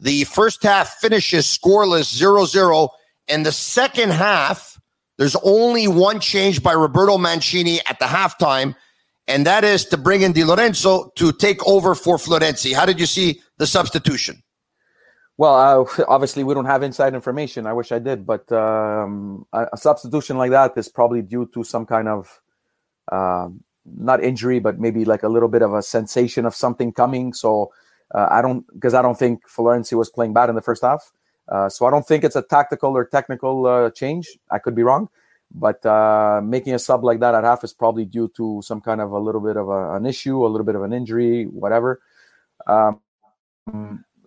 The 0.00 0.24
first 0.24 0.62
half 0.62 0.94
finishes 0.94 1.46
scoreless 1.46 2.14
0 2.14 2.44
0. 2.44 2.90
In 3.28 3.42
the 3.42 3.52
second 3.52 4.10
half, 4.10 4.78
there's 5.18 5.36
only 5.36 5.88
one 5.88 6.20
change 6.20 6.62
by 6.62 6.72
Roberto 6.72 7.16
Mancini 7.18 7.80
at 7.86 7.98
the 7.98 8.04
halftime, 8.04 8.74
and 9.28 9.46
that 9.46 9.64
is 9.64 9.84
to 9.86 9.96
bring 9.96 10.22
in 10.22 10.32
Di 10.32 10.44
Lorenzo 10.44 11.10
to 11.16 11.32
take 11.32 11.66
over 11.66 11.94
for 11.94 12.16
Florenzi. 12.16 12.74
How 12.74 12.86
did 12.86 13.00
you 13.00 13.06
see 13.06 13.40
the 13.58 13.66
substitution? 13.66 14.42
Well, 15.38 15.54
uh, 15.54 16.04
obviously, 16.08 16.44
we 16.44 16.54
don't 16.54 16.64
have 16.64 16.82
inside 16.82 17.14
information. 17.14 17.66
I 17.66 17.74
wish 17.74 17.92
I 17.92 17.98
did, 17.98 18.24
but 18.24 18.50
um, 18.52 19.46
a, 19.52 19.66
a 19.72 19.76
substitution 19.76 20.38
like 20.38 20.50
that 20.50 20.72
is 20.76 20.88
probably 20.88 21.20
due 21.20 21.46
to 21.52 21.62
some 21.62 21.84
kind 21.84 22.08
of 22.08 22.40
um, 23.12 23.62
not 23.84 24.22
injury, 24.22 24.60
but 24.60 24.78
maybe 24.80 25.04
like 25.04 25.22
a 25.22 25.28
little 25.28 25.48
bit 25.48 25.62
of 25.62 25.74
a 25.74 25.82
sensation 25.82 26.46
of 26.46 26.54
something 26.54 26.90
coming. 26.92 27.34
So 27.34 27.70
uh, 28.14 28.28
I 28.30 28.40
don't, 28.40 28.64
because 28.72 28.94
I 28.94 29.02
don't 29.02 29.18
think 29.18 29.42
Florenzi 29.46 29.92
was 29.92 30.08
playing 30.08 30.32
bad 30.32 30.48
in 30.48 30.54
the 30.54 30.62
first 30.62 30.82
half. 30.82 31.12
Uh, 31.48 31.68
so 31.68 31.86
I 31.86 31.90
don't 31.90 32.06
think 32.06 32.24
it's 32.24 32.34
a 32.34 32.42
tactical 32.42 32.96
or 32.96 33.04
technical 33.04 33.66
uh, 33.66 33.90
change. 33.90 34.38
I 34.50 34.58
could 34.58 34.74
be 34.74 34.82
wrong, 34.82 35.08
but 35.54 35.84
uh, 35.86 36.40
making 36.42 36.74
a 36.74 36.78
sub 36.78 37.04
like 37.04 37.20
that 37.20 37.34
at 37.34 37.44
half 37.44 37.64
is 37.64 37.72
probably 37.72 38.04
due 38.04 38.28
to 38.36 38.60
some 38.62 38.80
kind 38.80 39.00
of 39.00 39.12
a 39.12 39.18
little 39.18 39.40
bit 39.40 39.56
of 39.56 39.68
a, 39.68 39.94
an 39.94 40.06
issue, 40.06 40.44
a 40.44 40.48
little 40.48 40.64
bit 40.64 40.74
of 40.74 40.82
an 40.82 40.92
injury, 40.92 41.44
whatever. 41.44 42.00
Um, 42.66 43.00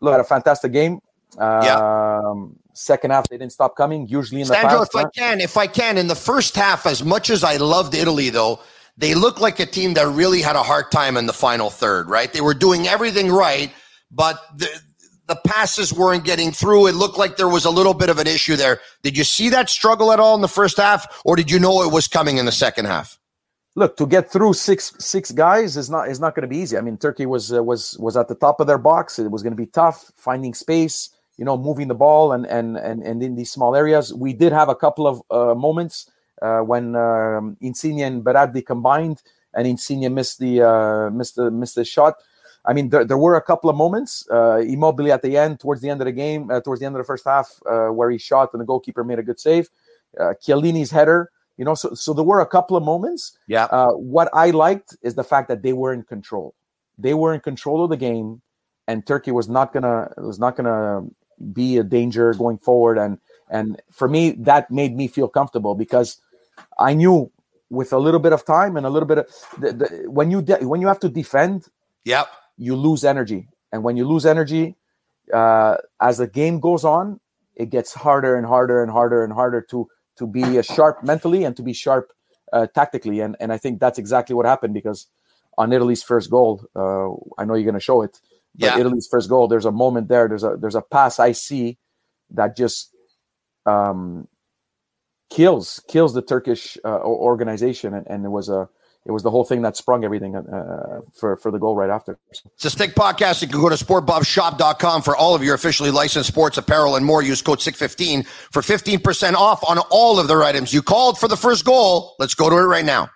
look 0.02 0.14
at 0.14 0.20
a 0.20 0.24
fantastic 0.24 0.72
game. 0.72 1.00
Um, 1.38 2.56
Second 2.74 3.12
half, 3.12 3.28
they 3.28 3.38
didn't 3.38 3.52
stop 3.52 3.76
coming. 3.76 4.08
Usually 4.08 4.40
in 4.40 4.48
the 4.48 4.54
Sandro, 4.54 4.80
past, 4.80 4.92
if 4.94 5.06
I 5.06 5.10
can, 5.10 5.42
if 5.42 5.58
I 5.58 5.68
can, 5.68 5.98
in 5.98 6.08
the 6.08 6.16
first 6.16 6.56
half, 6.56 6.86
as 6.86 7.04
much 7.04 7.30
as 7.30 7.44
I 7.44 7.58
loved 7.58 7.94
Italy, 7.94 8.30
though, 8.30 8.62
they 8.98 9.16
looked 9.16 9.42
like 9.42 9.60
a 9.60 9.66
team 9.66 9.96
that 9.96 10.08
really 10.08 10.42
had 10.42 10.56
a 10.56 10.64
hard 10.64 10.90
time 10.90 11.18
in 11.18 11.26
the 11.26 11.34
final 11.34 11.70
third, 11.70 12.08
right? 12.08 12.32
They 12.32 12.40
were 12.40 12.54
doing 12.54 12.88
everything 12.88 13.30
right, 13.32 13.72
but 14.12 14.40
the, 14.58 14.70
the 15.30 15.38
passes 15.48 15.94
weren't 15.94 16.26
getting 16.26 16.52
through. 16.52 16.88
It 16.88 16.96
looked 16.96 17.18
like 17.18 17.38
there 17.38 17.48
was 17.48 17.64
a 17.64 17.70
little 17.70 17.94
bit 17.94 18.10
of 18.10 18.20
an 18.20 18.28
issue 18.28 18.58
there. 18.58 18.82
Did 19.04 19.18
you 19.18 19.24
see 19.24 19.48
that 19.50 19.70
struggle 19.70 20.12
at 20.12 20.20
all 20.20 20.36
in 20.36 20.42
the 20.42 20.48
first 20.50 20.76
half, 20.76 21.22
or 21.24 21.38
did 21.38 21.50
you 21.50 21.60
know 21.60 21.82
it 21.84 21.94
was 21.94 22.08
coming 22.08 22.38
in 22.38 22.46
the 22.46 22.52
second 22.52 22.86
half? 22.86 23.20
look 23.76 23.96
to 23.98 24.06
get 24.06 24.32
through 24.32 24.54
six 24.54 24.94
six 25.00 25.32
guys 25.32 25.78
is 25.78 25.90
not 25.90 26.10
is 26.10 26.20
not 26.20 26.36
going 26.36 26.44
to 26.44 26.48
be 26.48 26.58
easy. 26.58 26.78
I 26.78 26.82
mean, 26.82 26.98
Turkey 26.98 27.26
was 27.26 27.54
uh, 27.54 27.64
was 27.64 27.98
was 28.00 28.18
at 28.18 28.28
the 28.28 28.36
top 28.36 28.60
of 28.60 28.68
their 28.68 28.78
box. 28.78 29.18
It 29.18 29.32
was 29.32 29.42
going 29.42 29.54
to 29.54 29.64
be 29.66 29.68
tough 29.68 30.12
finding 30.16 30.54
space, 30.54 31.10
you 31.38 31.46
know, 31.46 31.58
moving 31.58 31.88
the 31.88 31.96
ball 31.96 32.34
and 32.34 32.46
and 32.46 32.78
and 32.78 33.02
and 33.02 33.24
in 33.24 33.36
these 33.36 33.52
small 33.52 33.76
areas. 33.76 34.14
We 34.14 34.34
did 34.34 34.52
have 34.52 34.70
a 34.70 34.76
couple 34.76 35.08
of 35.08 35.22
uh, 35.32 35.56
moments 35.56 36.12
uh, 36.42 36.60
when 36.60 36.96
um, 36.96 37.58
Insigne 37.62 38.02
and 38.02 38.24
Berardi 38.24 38.66
combined, 38.66 39.24
and 39.54 39.66
Insigne 39.66 40.14
missed 40.14 40.40
the 40.40 40.62
uh, 40.62 41.10
missed 41.10 41.36
the 41.36 41.50
missed 41.50 41.76
the 41.76 41.86
shot. 41.86 42.16
I 42.66 42.74
mean, 42.74 42.90
there, 42.90 43.06
there 43.06 43.18
were 43.18 43.36
a 43.36 43.42
couple 43.42 43.70
of 43.70 43.76
moments. 43.76 44.28
Uh, 44.32 44.58
Immobile 44.58 45.12
at 45.12 45.22
the 45.22 45.38
end, 45.38 45.60
towards 45.60 45.82
the 45.82 45.90
end 45.90 46.02
of 46.02 46.06
the 46.06 46.12
game, 46.12 46.52
uh, 46.52 46.62
towards 46.62 46.80
the 46.80 46.86
end 46.86 46.96
of 46.96 47.00
the 47.00 47.06
first 47.06 47.26
half, 47.26 47.62
uh, 47.70 47.88
where 47.88 48.10
he 48.12 48.18
shot 48.18 48.50
and 48.54 48.62
the 48.62 48.66
goalkeeper 48.66 49.04
made 49.04 49.20
a 49.20 49.24
good 49.24 49.40
save. 49.40 49.70
Uh, 50.20 50.34
Chiellini's 50.42 50.92
header, 50.92 51.32
you 51.58 51.66
know, 51.66 51.76
so 51.76 51.94
so 51.94 52.14
there 52.14 52.24
were 52.24 52.42
a 52.42 52.46
couple 52.46 52.76
of 52.76 52.84
moments. 52.84 53.38
Yeah. 53.48 53.66
Uh, 53.66 53.92
what 53.92 54.30
I 54.34 54.50
liked 54.50 54.98
is 55.02 55.16
the 55.16 55.24
fact 55.24 55.48
that 55.50 55.62
they 55.62 55.74
were 55.74 55.94
in 55.94 56.04
control. 56.04 56.56
They 56.98 57.14
were 57.14 57.34
in 57.34 57.40
control 57.40 57.84
of 57.84 57.90
the 57.90 57.98
game, 57.98 58.42
and 58.88 59.06
Turkey 59.06 59.32
was 59.32 59.48
not 59.48 59.72
gonna 59.72 60.12
was 60.18 60.40
not 60.40 60.56
gonna 60.56 61.08
be 61.54 61.78
a 61.78 61.84
danger 61.84 62.34
going 62.34 62.58
forward. 62.58 62.98
And 62.98 63.20
and 63.50 63.82
for 63.92 64.10
me, 64.10 64.32
that 64.32 64.70
made 64.72 64.96
me 64.96 65.08
feel 65.08 65.28
comfortable 65.28 65.76
because 65.76 66.20
I 66.80 66.94
knew 66.94 67.32
with 67.70 67.94
a 67.94 68.00
little 68.00 68.20
bit 68.20 68.34
of 68.34 68.46
time 68.46 68.76
and 68.76 68.86
a 68.86 68.90
little 68.90 69.08
bit 69.08 69.20
of 69.20 69.28
the, 69.60 69.74
the, 69.74 70.10
when 70.10 70.32
you 70.32 70.42
de- 70.42 70.66
when 70.66 70.82
you 70.82 70.88
have 70.88 71.00
to 71.02 71.10
defend, 71.10 71.68
Yep. 72.06 72.28
You 72.60 72.76
lose 72.76 73.04
energy, 73.04 73.48
and 73.72 73.84
when 73.84 73.98
you 73.98 74.06
lose 74.06 74.26
energy, 74.26 74.76
uh, 75.34 75.78
as 76.00 76.18
the 76.18 76.28
game 76.28 76.60
goes 76.60 76.84
on, 76.84 77.20
it 77.56 77.70
gets 77.72 77.94
harder 77.94 78.36
and 78.36 78.46
harder 78.46 78.84
and 78.84 78.92
harder 78.92 79.24
and 79.24 79.34
harder 79.34 79.62
to 79.72 79.88
to 80.18 80.28
be 80.28 80.62
sharp 80.62 81.04
mentally 81.04 81.46
and 81.46 81.56
to 81.56 81.64
be 81.64 81.74
sharp 81.74 82.12
uh, 82.54 82.68
tactically. 82.68 83.22
And 83.22 83.36
and 83.40 83.52
I 83.52 83.58
think 83.58 83.80
that's 83.80 83.98
exactly 83.98 84.36
what 84.36 84.46
happened 84.46 84.74
because 84.74 85.08
on 85.58 85.74
Italy's 85.74 86.04
first 86.04 86.30
goal, 86.30 86.62
uh, 86.76 87.10
I 87.42 87.46
know 87.46 87.56
you're 87.56 87.64
going 87.64 87.74
to 87.74 87.80
show 87.80 88.02
it. 88.02 88.20
But 88.56 88.66
Yeah. 88.66 88.80
Italy's 88.80 89.08
first 89.08 89.30
goal, 89.30 89.48
there's 89.48 89.66
a 89.66 89.72
moment 89.72 90.08
there. 90.10 90.28
There's 90.28 90.44
a 90.44 90.58
there's 90.58 90.76
a 90.76 90.82
pass 90.82 91.20
I 91.20 91.32
see 91.34 91.78
that 92.32 92.58
just 92.58 92.94
um, 93.66 94.28
kills 95.30 95.82
kills 95.88 96.14
the 96.14 96.22
Turkish 96.22 96.78
uh, 96.84 97.00
organization, 97.00 97.94
and, 97.94 98.08
and 98.08 98.26
it 98.26 98.30
was 98.30 98.50
a 98.50 98.68
it 99.06 99.12
was 99.12 99.24
the 99.24 99.32
whole 99.32 99.46
thing 99.46 99.62
that 99.62 99.78
sprung 99.78 100.04
everything 100.04 100.36
uh, 100.36 101.00
for 101.14 101.38
for 101.38 101.52
the 101.52 101.58
goal 101.58 101.76
right 101.76 101.90
after. 101.90 102.20
It's 102.30 102.66
a 102.66 102.70
Sick 102.70 102.96
Podcast. 102.96 103.42
You 103.42 103.48
can 103.48 103.60
go 103.60 103.70
to 103.70 103.76
sportbobshop.com 103.76 105.02
for 105.02 105.16
all 105.16 105.36
of 105.36 105.44
your 105.44 105.56
officially 105.56 105.90
licensed 105.90 106.28
sports 106.30 106.58
apparel 106.58 106.96
and 106.96 107.06
more. 107.06 107.24
Use 107.24 107.42
code 107.42 107.62
615 107.62 108.24
for 108.52 108.62
15% 108.62 109.34
off 109.34 109.64
on 109.68 109.80
all 109.90 110.20
of 110.20 110.28
their 110.28 110.44
items. 110.44 110.74
You 110.74 110.82
called 110.82 111.18
for 111.18 111.28
the 111.28 111.38
first 111.38 111.66
goal. 111.66 112.16
Let's 112.20 112.36
go 112.36 112.50
to 112.50 112.58
it 112.58 112.60
right 112.60 112.86
now. 112.86 113.10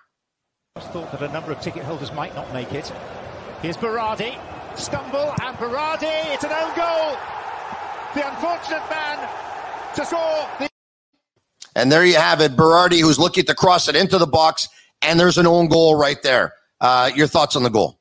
thought 0.79 1.11
that 1.11 1.21
a 1.21 1.31
number 1.33 1.51
of 1.51 1.59
ticket 1.59 1.83
holders 1.83 2.13
might 2.13 2.33
not 2.33 2.51
make 2.53 2.71
it. 2.71 2.91
Here's 3.61 3.77
Berardi. 3.77 4.39
Stumble 4.77 5.33
and 5.41 5.57
Berardi. 5.57 6.33
It's 6.33 6.43
an 6.43 6.51
own 6.51 6.75
goal. 6.75 7.17
The 8.15 8.27
unfortunate 8.29 8.89
man 8.89 9.29
to 9.95 10.05
score. 10.05 10.47
The 10.59 10.69
And 11.75 11.91
there 11.91 12.05
you 12.05 12.15
have 12.15 12.41
it. 12.41 12.55
Berardi, 12.55 13.01
who's 13.01 13.19
looking 13.19 13.45
to 13.45 13.53
cross 13.53 13.87
it 13.87 13.95
into 13.95 14.17
the 14.17 14.27
box, 14.27 14.69
and 15.03 15.19
there's 15.19 15.37
an 15.37 15.47
own 15.47 15.67
goal 15.67 15.95
right 15.95 16.21
there. 16.23 16.53
Uh, 16.81 17.11
your 17.15 17.27
thoughts 17.27 17.55
on 17.55 17.63
the 17.63 17.69
goal? 17.69 17.99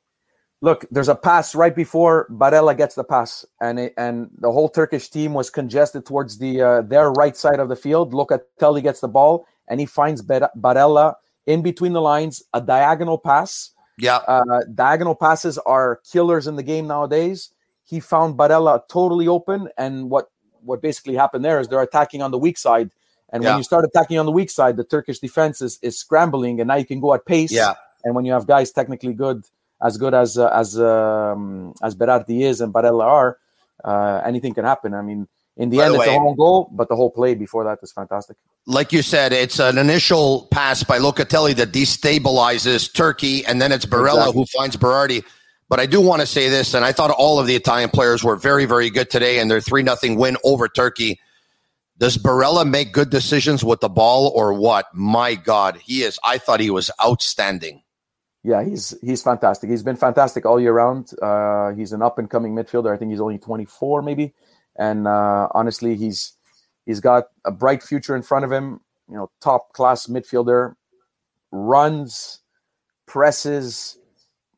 Look, 0.61 0.85
there's 0.91 1.09
a 1.09 1.15
pass 1.15 1.55
right 1.55 1.75
before 1.75 2.27
Barella 2.31 2.75
gets 2.75 2.95
the 2.95 3.03
pass, 3.03 3.45
and 3.59 3.79
it, 3.79 3.93
and 3.97 4.29
the 4.37 4.51
whole 4.51 4.69
Turkish 4.69 5.09
team 5.09 5.33
was 5.33 5.49
congested 5.49 6.05
towards 6.05 6.37
the 6.37 6.61
uh, 6.61 6.81
their 6.81 7.11
right 7.11 7.35
side 7.35 7.59
of 7.59 7.67
the 7.67 7.75
field. 7.75 8.13
Look 8.13 8.31
at 8.31 8.43
Telly 8.59 8.81
gets 8.81 9.01
the 9.01 9.09
ball, 9.09 9.45
and 9.67 9.81
he 9.81 9.85
finds 9.85 10.21
Barella 10.21 11.15
in 11.45 11.61
between 11.61 11.91
the 11.91 12.01
lines, 12.01 12.41
a 12.53 12.61
diagonal 12.61 13.17
pass. 13.17 13.71
Yeah. 13.97 14.17
Uh, 14.17 14.61
diagonal 14.73 15.15
passes 15.15 15.57
are 15.59 15.99
killers 16.09 16.47
in 16.47 16.55
the 16.55 16.63
game 16.63 16.87
nowadays. 16.87 17.51
He 17.83 17.99
found 17.99 18.37
Barella 18.37 18.81
totally 18.89 19.27
open, 19.27 19.67
and 19.77 20.09
what 20.09 20.29
what 20.61 20.81
basically 20.81 21.15
happened 21.15 21.43
there 21.43 21.59
is 21.59 21.67
they're 21.67 21.81
attacking 21.81 22.21
on 22.21 22.31
the 22.31 22.37
weak 22.39 22.57
side. 22.57 22.89
And 23.33 23.43
Yeah. 23.43 23.49
when 23.49 23.57
you 23.57 23.63
start 23.63 23.83
attacking 23.83 24.17
on 24.19 24.25
the 24.25 24.31
weak 24.31 24.49
side, 24.49 24.77
the 24.77 24.83
Turkish 24.85 25.19
defense 25.19 25.59
is, 25.61 25.79
is 25.81 25.97
scrambling, 25.97 26.61
and 26.61 26.67
now 26.69 26.75
you 26.75 26.85
can 26.85 27.01
go 27.01 27.13
at 27.13 27.25
pace. 27.25 27.51
Yeah. 27.51 27.73
And 28.05 28.15
when 28.15 28.23
you 28.25 28.31
have 28.31 28.45
guys 28.47 28.71
technically 28.71 29.13
good, 29.13 29.43
as 29.81 29.97
good 29.97 30.13
as 30.13 30.37
uh, 30.37 30.47
as 30.53 30.79
um, 30.79 31.73
as 31.81 31.95
Berardi 31.95 32.41
is 32.43 32.61
and 32.61 32.73
Barella 32.73 33.03
are, 33.03 33.37
uh, 33.83 34.21
anything 34.23 34.53
can 34.53 34.63
happen. 34.63 34.93
I 34.93 35.01
mean, 35.01 35.27
in 35.57 35.69
the 35.71 35.77
By 35.77 35.85
end, 35.85 35.95
the 35.95 35.99
it's 35.99 36.07
a 36.07 36.19
home 36.19 36.35
goal, 36.37 36.69
but 36.71 36.87
the 36.89 36.95
whole 36.95 37.09
play 37.09 37.33
before 37.33 37.63
that 37.65 37.79
is 37.81 37.91
fantastic. 37.91 38.37
Like 38.65 38.93
you 38.93 39.01
said, 39.01 39.33
it's 39.33 39.59
an 39.59 39.77
initial 39.77 40.47
pass 40.51 40.83
by 40.83 40.99
Locatelli 40.99 41.55
that 41.55 41.71
destabilizes 41.71 42.91
Turkey, 42.93 43.45
and 43.45 43.61
then 43.61 43.71
it's 43.71 43.85
Barella 43.85 44.27
Exactly. 44.27 44.33
who 44.33 44.45
finds 44.57 44.77
Berardi. 44.77 45.23
But 45.69 45.79
I 45.79 45.85
do 45.85 45.99
want 46.01 46.21
to 46.21 46.27
say 46.27 46.49
this, 46.49 46.73
and 46.73 46.85
I 46.85 46.91
thought 46.91 47.09
all 47.11 47.39
of 47.39 47.47
the 47.47 47.55
Italian 47.55 47.89
players 47.89 48.23
were 48.23 48.35
very, 48.35 48.65
very 48.65 48.89
good 48.89 49.09
today 49.09 49.39
in 49.39 49.47
their 49.47 49.61
3 49.61 49.83
0 49.83 50.15
win 50.15 50.37
over 50.43 50.67
Turkey. 50.67 51.19
Does 51.97 52.17
Barella 52.17 52.67
make 52.67 52.91
good 52.91 53.09
decisions 53.09 53.63
with 53.63 53.79
the 53.79 53.89
ball 53.89 54.31
or 54.35 54.53
what? 54.53 54.87
My 54.93 55.35
God, 55.35 55.77
he 55.77 56.01
is. 56.01 56.19
I 56.23 56.37
thought 56.37 56.59
he 56.59 56.71
was 56.71 56.89
outstanding. 57.03 57.83
Yeah, 58.43 58.63
he's 58.63 58.93
he's 59.01 59.23
fantastic. 59.23 59.69
He's 59.69 59.83
been 59.83 59.95
fantastic 59.95 60.45
all 60.45 60.59
year 60.59 60.73
round. 60.73 61.11
Uh, 61.21 61.71
he's 61.71 61.93
an 61.93 62.01
up 62.01 62.19
and 62.19 62.29
coming 62.29 62.53
midfielder. 62.53 62.93
I 62.93 62.97
think 62.97 63.11
he's 63.11 63.21
only 63.21 63.37
24, 63.37 64.01
maybe. 64.01 64.33
And 64.75 65.07
uh, 65.07 65.47
honestly, 65.51 65.95
he's 65.95 66.33
he's 66.85 66.99
got 66.99 67.25
a 67.45 67.51
bright 67.51 67.81
future 67.81 68.15
in 68.15 68.21
front 68.21 68.43
of 68.43 68.51
him. 68.51 68.81
You 69.07 69.15
know, 69.15 69.31
top 69.39 69.71
class 69.71 70.07
midfielder, 70.07 70.75
runs, 71.51 72.39
presses, 73.05 73.97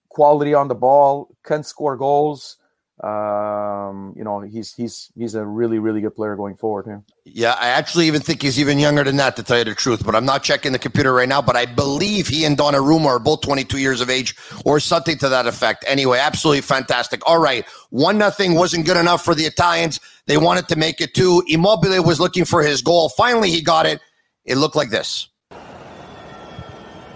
quality 0.09 0.53
on 0.53 0.67
the 0.67 0.75
ball, 0.75 1.35
can 1.43 1.63
score 1.63 1.95
goals. 1.95 2.57
Um, 3.03 4.13
you 4.15 4.23
know, 4.23 4.39
he's 4.39 4.73
he's 4.73 5.11
he's 5.17 5.35
a 5.35 5.45
really 5.45 5.79
really 5.79 5.99
good 5.99 6.15
player 6.15 6.37
going 6.37 6.55
forward. 6.55 6.85
Yeah. 6.87 6.99
Yeah, 7.25 7.57
I 7.59 7.67
actually 7.67 8.07
even 8.07 8.21
think 8.21 8.41
he's 8.41 8.57
even 8.57 8.79
younger 8.79 9.03
than 9.03 9.17
that, 9.17 9.35
to 9.35 9.43
tell 9.43 9.57
you 9.57 9.65
the 9.65 9.75
truth. 9.75 10.05
But 10.05 10.15
I'm 10.15 10.23
not 10.23 10.43
checking 10.43 10.71
the 10.71 10.79
computer 10.79 11.13
right 11.13 11.27
now. 11.27 11.41
But 11.41 11.57
I 11.57 11.65
believe 11.65 12.27
he 12.27 12.45
and 12.45 12.57
Donnarumma 12.57 13.07
are 13.07 13.19
both 13.19 13.41
22 13.41 13.79
years 13.79 13.99
of 13.99 14.09
age, 14.09 14.35
or 14.63 14.79
something 14.79 15.17
to 15.17 15.27
that 15.27 15.45
effect. 15.45 15.83
Anyway, 15.87 16.19
absolutely 16.19 16.61
fantastic. 16.61 17.21
All 17.27 17.39
right, 17.39 17.65
one 17.89 18.17
nothing 18.17 18.55
wasn't 18.55 18.85
good 18.85 18.97
enough 18.97 19.25
for 19.25 19.35
the 19.35 19.43
Italians. 19.43 19.99
They 20.27 20.37
wanted 20.37 20.69
to 20.69 20.77
make 20.77 21.01
it 21.01 21.13
two. 21.13 21.43
Immobile 21.49 22.01
was 22.03 22.21
looking 22.21 22.45
for 22.45 22.63
his 22.63 22.81
goal. 22.81 23.09
Finally, 23.09 23.51
he 23.51 23.61
got 23.61 23.85
it. 23.85 23.99
It 24.45 24.55
looked 24.55 24.77
like 24.77 24.89
this. 24.89 25.27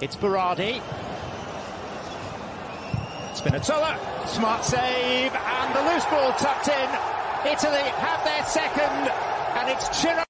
It's 0.02 0.16
Berardi. 0.18 0.82
Spinazzola, 3.40 4.28
smart 4.28 4.66
save, 4.66 5.34
and 5.34 5.74
the 5.74 5.82
loose 5.94 6.04
ball 6.08 6.34
tucked 6.34 6.68
in. 6.68 6.90
Italy 7.50 7.90
have 7.96 8.22
their 8.26 8.44
second, 8.44 9.08
and 9.56 9.70
it's 9.70 9.98
Ciro. 9.98 10.26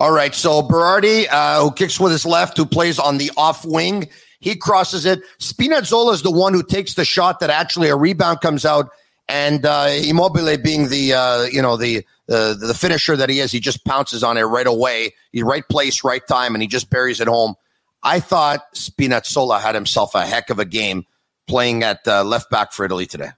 All 0.00 0.12
right, 0.12 0.34
so 0.34 0.62
Berardi, 0.62 1.26
uh, 1.30 1.60
who 1.60 1.72
kicks 1.72 2.00
with 2.00 2.12
his 2.12 2.24
left, 2.24 2.56
who 2.56 2.64
plays 2.64 2.98
on 2.98 3.18
the 3.18 3.30
off 3.36 3.66
wing, 3.66 4.08
he 4.40 4.56
crosses 4.56 5.04
it. 5.04 5.20
Spinazzola 5.40 6.14
is 6.14 6.22
the 6.22 6.30
one 6.30 6.54
who 6.54 6.62
takes 6.62 6.94
the 6.94 7.04
shot 7.04 7.40
that 7.40 7.50
actually 7.50 7.90
a 7.90 7.96
rebound 7.96 8.40
comes 8.40 8.64
out, 8.64 8.88
and 9.28 9.66
uh, 9.66 9.90
Immobile 9.90 10.56
being 10.56 10.88
the 10.88 11.12
uh, 11.12 11.42
you 11.42 11.60
know 11.60 11.76
the 11.76 11.98
uh, 12.30 12.54
the 12.54 12.74
finisher 12.74 13.14
that 13.14 13.28
he 13.28 13.40
is, 13.40 13.52
he 13.52 13.60
just 13.60 13.84
pounces 13.84 14.22
on 14.22 14.38
it 14.38 14.44
right 14.44 14.66
away. 14.66 15.12
He 15.32 15.42
right 15.42 15.68
place, 15.68 16.02
right 16.02 16.26
time, 16.26 16.54
and 16.54 16.62
he 16.62 16.66
just 16.66 16.88
buries 16.88 17.20
it 17.20 17.28
home. 17.28 17.56
I 18.02 18.20
thought 18.20 18.60
Spinazzola 18.74 19.60
had 19.60 19.74
himself 19.74 20.14
a 20.14 20.24
heck 20.24 20.48
of 20.48 20.58
a 20.58 20.64
game 20.64 21.04
playing 21.46 21.82
at 21.82 22.06
uh, 22.06 22.24
left 22.24 22.50
back 22.50 22.72
for 22.72 22.84
Italy 22.84 23.06
today. 23.06 23.30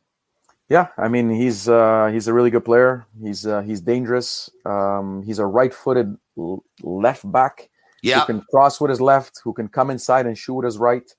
Yeah, 0.68 0.88
I 0.98 1.08
mean 1.08 1.30
he's 1.30 1.68
uh, 1.68 2.10
he's 2.12 2.28
a 2.28 2.34
really 2.34 2.50
good 2.50 2.64
player. 2.64 3.06
He's 3.22 3.46
uh, 3.46 3.62
he's 3.62 3.80
dangerous. 3.80 4.50
Um, 4.66 5.22
he's 5.22 5.38
a 5.38 5.46
right-footed 5.46 6.14
l- 6.36 6.62
left 6.82 7.30
back 7.32 7.70
Yeah, 8.02 8.20
who 8.20 8.26
can 8.26 8.42
cross 8.50 8.80
with 8.80 8.90
his 8.90 9.00
left, 9.00 9.40
who 9.42 9.54
can 9.54 9.68
come 9.68 9.90
inside 9.90 10.26
and 10.26 10.36
shoot 10.36 10.56
with 10.56 10.66
his 10.66 10.76
right. 10.76 11.10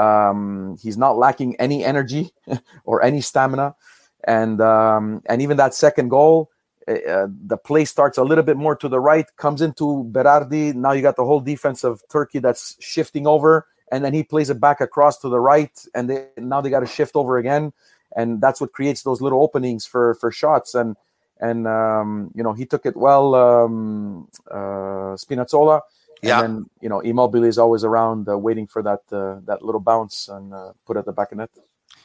Um, 0.00 0.76
he's 0.82 0.98
not 0.98 1.16
lacking 1.16 1.54
any 1.60 1.84
energy 1.84 2.30
or 2.84 3.02
any 3.02 3.20
stamina, 3.20 3.76
and 4.24 4.60
um, 4.60 5.22
and 5.26 5.42
even 5.42 5.56
that 5.58 5.74
second 5.74 6.08
goal, 6.08 6.50
uh, 6.88 7.28
the 7.46 7.56
play 7.56 7.84
starts 7.84 8.18
a 8.18 8.24
little 8.24 8.44
bit 8.44 8.56
more 8.56 8.74
to 8.76 8.88
the 8.88 8.98
right, 8.98 9.26
comes 9.36 9.62
into 9.62 10.08
Berardi. 10.10 10.74
Now 10.74 10.90
you 10.90 11.02
got 11.02 11.16
the 11.16 11.24
whole 11.24 11.40
defense 11.40 11.84
of 11.84 12.02
Turkey 12.10 12.40
that's 12.40 12.76
shifting 12.80 13.28
over, 13.28 13.66
and 13.92 14.04
then 14.04 14.12
he 14.14 14.22
plays 14.22 14.50
it 14.50 14.60
back 14.60 14.80
across 14.80 15.18
to 15.18 15.28
the 15.28 15.40
right, 15.40 15.76
and 15.94 16.08
they, 16.10 16.26
now 16.36 16.60
they 16.60 16.70
got 16.70 16.80
to 16.80 16.86
shift 16.86 17.16
over 17.16 17.38
again, 17.38 17.72
and 18.16 18.40
that's 18.40 18.60
what 18.60 18.72
creates 18.72 19.02
those 19.02 19.20
little 19.20 19.42
openings 19.42 19.86
for 19.86 20.14
for 20.14 20.30
shots. 20.32 20.74
And 20.74 20.96
and 21.40 21.66
um, 21.66 22.30
you 22.34 22.42
know 22.42 22.52
he 22.52 22.66
took 22.66 22.86
it 22.86 22.96
well, 22.96 23.34
um, 23.34 24.28
uh, 24.50 25.16
Spinazzola. 25.16 25.82
And 26.20 26.28
Yeah. 26.30 26.40
then 26.42 26.70
you 26.80 26.88
know 26.88 26.98
Immobile 27.00 27.44
is 27.44 27.58
always 27.58 27.84
around, 27.84 28.28
uh, 28.28 28.36
waiting 28.36 28.66
for 28.66 28.82
that 28.82 29.02
uh, 29.12 29.38
that 29.46 29.62
little 29.62 29.80
bounce 29.80 30.28
and 30.28 30.52
uh, 30.52 30.72
put 30.84 30.96
at 30.96 31.04
the 31.04 31.12
back 31.12 31.30
of 31.30 31.38
net. 31.38 31.50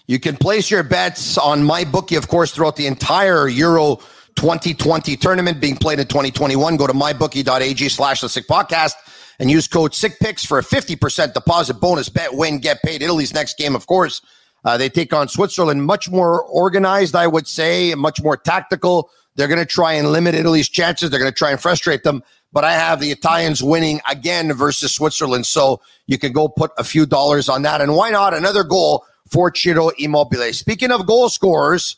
You 0.05 0.19
can 0.19 0.35
place 0.37 0.69
your 0.69 0.83
bets 0.83 1.37
on 1.37 1.63
MyBookie, 1.63 2.17
of 2.17 2.27
course, 2.27 2.51
throughout 2.51 2.75
the 2.75 2.87
entire 2.87 3.48
Euro 3.48 4.00
2020 4.35 5.15
tournament 5.17 5.61
being 5.61 5.75
played 5.75 6.00
in 6.00 6.07
2021. 6.07 6.77
Go 6.77 6.87
to 6.87 6.93
mybookie.ag 6.93 7.89
slash 7.89 8.22
the 8.22 8.29
sick 8.29 8.48
podcast 8.48 8.93
and 9.39 9.50
use 9.50 9.67
code 9.67 9.91
SICKPICks 9.91 10.46
for 10.46 10.59
a 10.59 10.63
50% 10.63 11.33
deposit 11.33 11.75
bonus 11.75 12.09
bet, 12.09 12.33
win, 12.33 12.59
get 12.59 12.81
paid. 12.83 13.01
Italy's 13.01 13.33
next 13.33 13.57
game, 13.57 13.75
of 13.75 13.87
course, 13.87 14.22
uh, 14.65 14.77
they 14.77 14.89
take 14.89 15.13
on 15.13 15.27
Switzerland. 15.27 15.85
Much 15.85 16.09
more 16.09 16.43
organized, 16.43 17.15
I 17.15 17.27
would 17.27 17.48
say, 17.48 17.96
much 17.96 18.22
more 18.22 18.37
tactical. 18.37 19.09
They're 19.35 19.48
going 19.48 19.59
to 19.59 19.65
try 19.65 19.93
and 19.93 20.11
limit 20.11 20.35
Italy's 20.35 20.69
chances. 20.69 21.09
They're 21.09 21.19
going 21.19 21.31
to 21.31 21.37
try 21.37 21.51
and 21.51 21.59
frustrate 21.59 22.03
them. 22.03 22.24
But 22.51 22.63
I 22.63 22.74
have 22.74 23.00
the 23.00 23.11
Italians 23.11 23.63
winning 23.63 24.00
again 24.09 24.53
versus 24.53 24.93
Switzerland. 24.93 25.48
So 25.48 25.81
you 26.05 26.19
can 26.19 26.31
go 26.31 26.48
put 26.48 26.72
a 26.77 26.83
few 26.83 27.05
dollars 27.05 27.50
on 27.50 27.63
that. 27.63 27.81
And 27.81 27.96
why 27.96 28.11
not 28.11 28.33
another 28.33 28.63
goal 28.63 29.05
for 29.27 29.53
Ciro 29.53 29.89
Immobile? 29.98 30.53
Speaking 30.53 30.91
of 30.91 31.07
goal 31.07 31.29
scorers, 31.29 31.98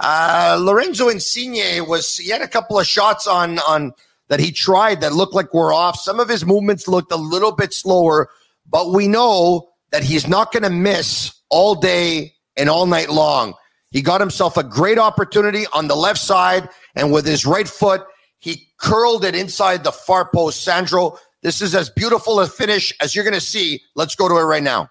uh, 0.00 0.58
Lorenzo 0.60 1.08
Insigne 1.08 1.86
was 1.86 2.16
he 2.16 2.30
had 2.30 2.42
a 2.42 2.48
couple 2.48 2.78
of 2.78 2.86
shots 2.86 3.26
on 3.26 3.58
on 3.60 3.92
that 4.28 4.40
he 4.40 4.52
tried 4.52 5.00
that 5.00 5.12
looked 5.12 5.34
like 5.34 5.52
were 5.52 5.72
off. 5.72 5.98
Some 5.98 6.20
of 6.20 6.28
his 6.28 6.46
movements 6.46 6.88
looked 6.88 7.12
a 7.12 7.16
little 7.16 7.52
bit 7.52 7.74
slower, 7.74 8.30
but 8.68 8.92
we 8.92 9.08
know 9.08 9.68
that 9.90 10.04
he's 10.04 10.26
not 10.26 10.52
going 10.52 10.62
to 10.62 10.70
miss 10.70 11.34
all 11.50 11.74
day 11.74 12.32
and 12.56 12.68
all 12.70 12.86
night 12.86 13.10
long. 13.10 13.54
He 13.90 14.02
got 14.02 14.20
himself 14.20 14.56
a 14.56 14.62
great 14.62 14.98
opportunity 14.98 15.66
on 15.72 15.88
the 15.88 15.96
left 15.96 16.20
side, 16.20 16.68
and 16.94 17.12
with 17.12 17.26
his 17.26 17.44
right 17.44 17.68
foot, 17.68 18.02
he 18.38 18.68
curled 18.78 19.24
it 19.24 19.34
inside 19.34 19.82
the 19.82 19.92
far 19.92 20.30
post. 20.32 20.62
Sandro, 20.62 21.18
this 21.42 21.60
is 21.60 21.74
as 21.74 21.90
beautiful 21.90 22.40
a 22.40 22.46
finish 22.46 22.92
as 23.02 23.14
you're 23.14 23.24
going 23.24 23.34
to 23.34 23.40
see. 23.40 23.82
Let's 23.96 24.14
go 24.14 24.28
to 24.28 24.36
it 24.36 24.44
right 24.44 24.62
now. 24.62 24.88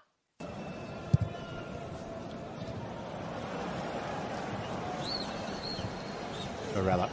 Barella. 6.73 7.09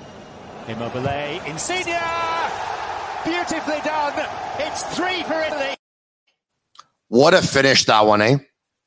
Immobile. 0.69 1.41
Insigne! 1.47 1.97
Beautifully 3.25 3.81
done. 3.85 4.27
It's 4.59 4.83
three 4.97 5.23
for 5.23 5.41
Italy. 5.41 5.77
What 7.09 7.35
a 7.35 7.43
finish 7.43 7.85
that 7.85 8.05
one, 8.05 8.21
eh? 8.21 8.39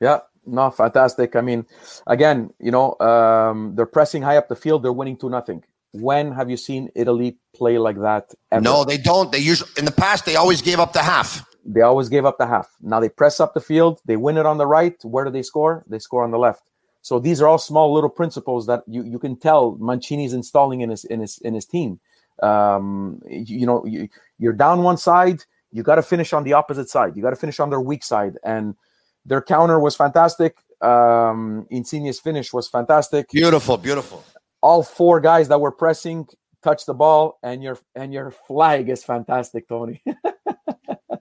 Yeah, 0.01 0.19
no, 0.45 0.71
fantastic. 0.71 1.35
I 1.37 1.41
mean, 1.41 1.65
again, 2.05 2.49
you 2.59 2.71
know, 2.71 2.97
um, 2.99 3.75
they're 3.75 3.85
pressing 3.85 4.21
high 4.21 4.37
up 4.37 4.49
the 4.49 4.55
field. 4.55 4.83
They're 4.83 4.93
winning 4.93 5.17
two 5.17 5.29
nothing. 5.29 5.63
When 5.93 6.33
have 6.33 6.49
you 6.49 6.57
seen 6.57 6.89
Italy 6.95 7.37
play 7.55 7.77
like 7.77 7.99
that? 8.01 8.33
Ever? 8.51 8.61
No, 8.61 8.83
they 8.83 8.97
don't. 8.97 9.31
They 9.31 9.39
usually 9.39 9.69
in 9.77 9.85
the 9.85 9.91
past 9.91 10.25
they 10.25 10.35
always 10.35 10.61
gave 10.61 10.79
up 10.79 10.93
the 10.93 11.01
half. 11.01 11.45
They 11.65 11.81
always 11.81 12.09
gave 12.09 12.25
up 12.25 12.37
the 12.37 12.47
half. 12.47 12.67
Now 12.81 12.99
they 12.99 13.09
press 13.09 13.39
up 13.39 13.53
the 13.53 13.61
field. 13.61 13.99
They 14.05 14.17
win 14.17 14.37
it 14.37 14.45
on 14.45 14.57
the 14.57 14.67
right. 14.67 14.95
Where 15.03 15.25
do 15.25 15.31
they 15.31 15.43
score? 15.43 15.83
They 15.87 15.99
score 15.99 16.23
on 16.23 16.31
the 16.31 16.37
left. 16.37 16.63
So 17.01 17.19
these 17.19 17.41
are 17.41 17.47
all 17.47 17.57
small 17.57 17.93
little 17.93 18.09
principles 18.09 18.65
that 18.67 18.83
you, 18.87 19.03
you 19.03 19.19
can 19.19 19.35
tell 19.35 19.77
Mancini's 19.79 20.33
installing 20.33 20.81
in 20.81 20.89
his 20.89 21.05
in 21.05 21.21
his 21.21 21.37
in 21.39 21.53
his 21.53 21.65
team. 21.65 21.99
Um, 22.41 23.21
you, 23.27 23.59
you 23.59 23.65
know, 23.65 23.85
you, 23.85 24.09
you're 24.37 24.53
down 24.53 24.83
one 24.83 24.97
side. 24.97 25.43
You 25.71 25.83
got 25.83 25.95
to 25.95 26.03
finish 26.03 26.33
on 26.33 26.43
the 26.43 26.53
opposite 26.53 26.89
side. 26.89 27.15
You 27.15 27.21
got 27.21 27.29
to 27.29 27.35
finish 27.35 27.59
on 27.59 27.69
their 27.69 27.81
weak 27.81 28.03
side. 28.03 28.37
And 28.43 28.75
their 29.25 29.41
counter 29.41 29.79
was 29.79 29.95
fantastic. 29.95 30.57
Um, 30.81 31.67
Insigne's 31.69 32.19
finish 32.19 32.53
was 32.53 32.67
fantastic. 32.67 33.29
Beautiful, 33.29 33.77
beautiful. 33.77 34.23
All 34.61 34.83
four 34.83 35.19
guys 35.19 35.47
that 35.49 35.61
were 35.61 35.71
pressing 35.71 36.27
touched 36.63 36.85
the 36.85 36.93
ball, 36.93 37.39
and 37.43 37.63
your 37.63 37.77
and 37.95 38.13
your 38.13 38.31
flag 38.31 38.89
is 38.89 39.03
fantastic, 39.03 39.67
Tony. 39.67 40.03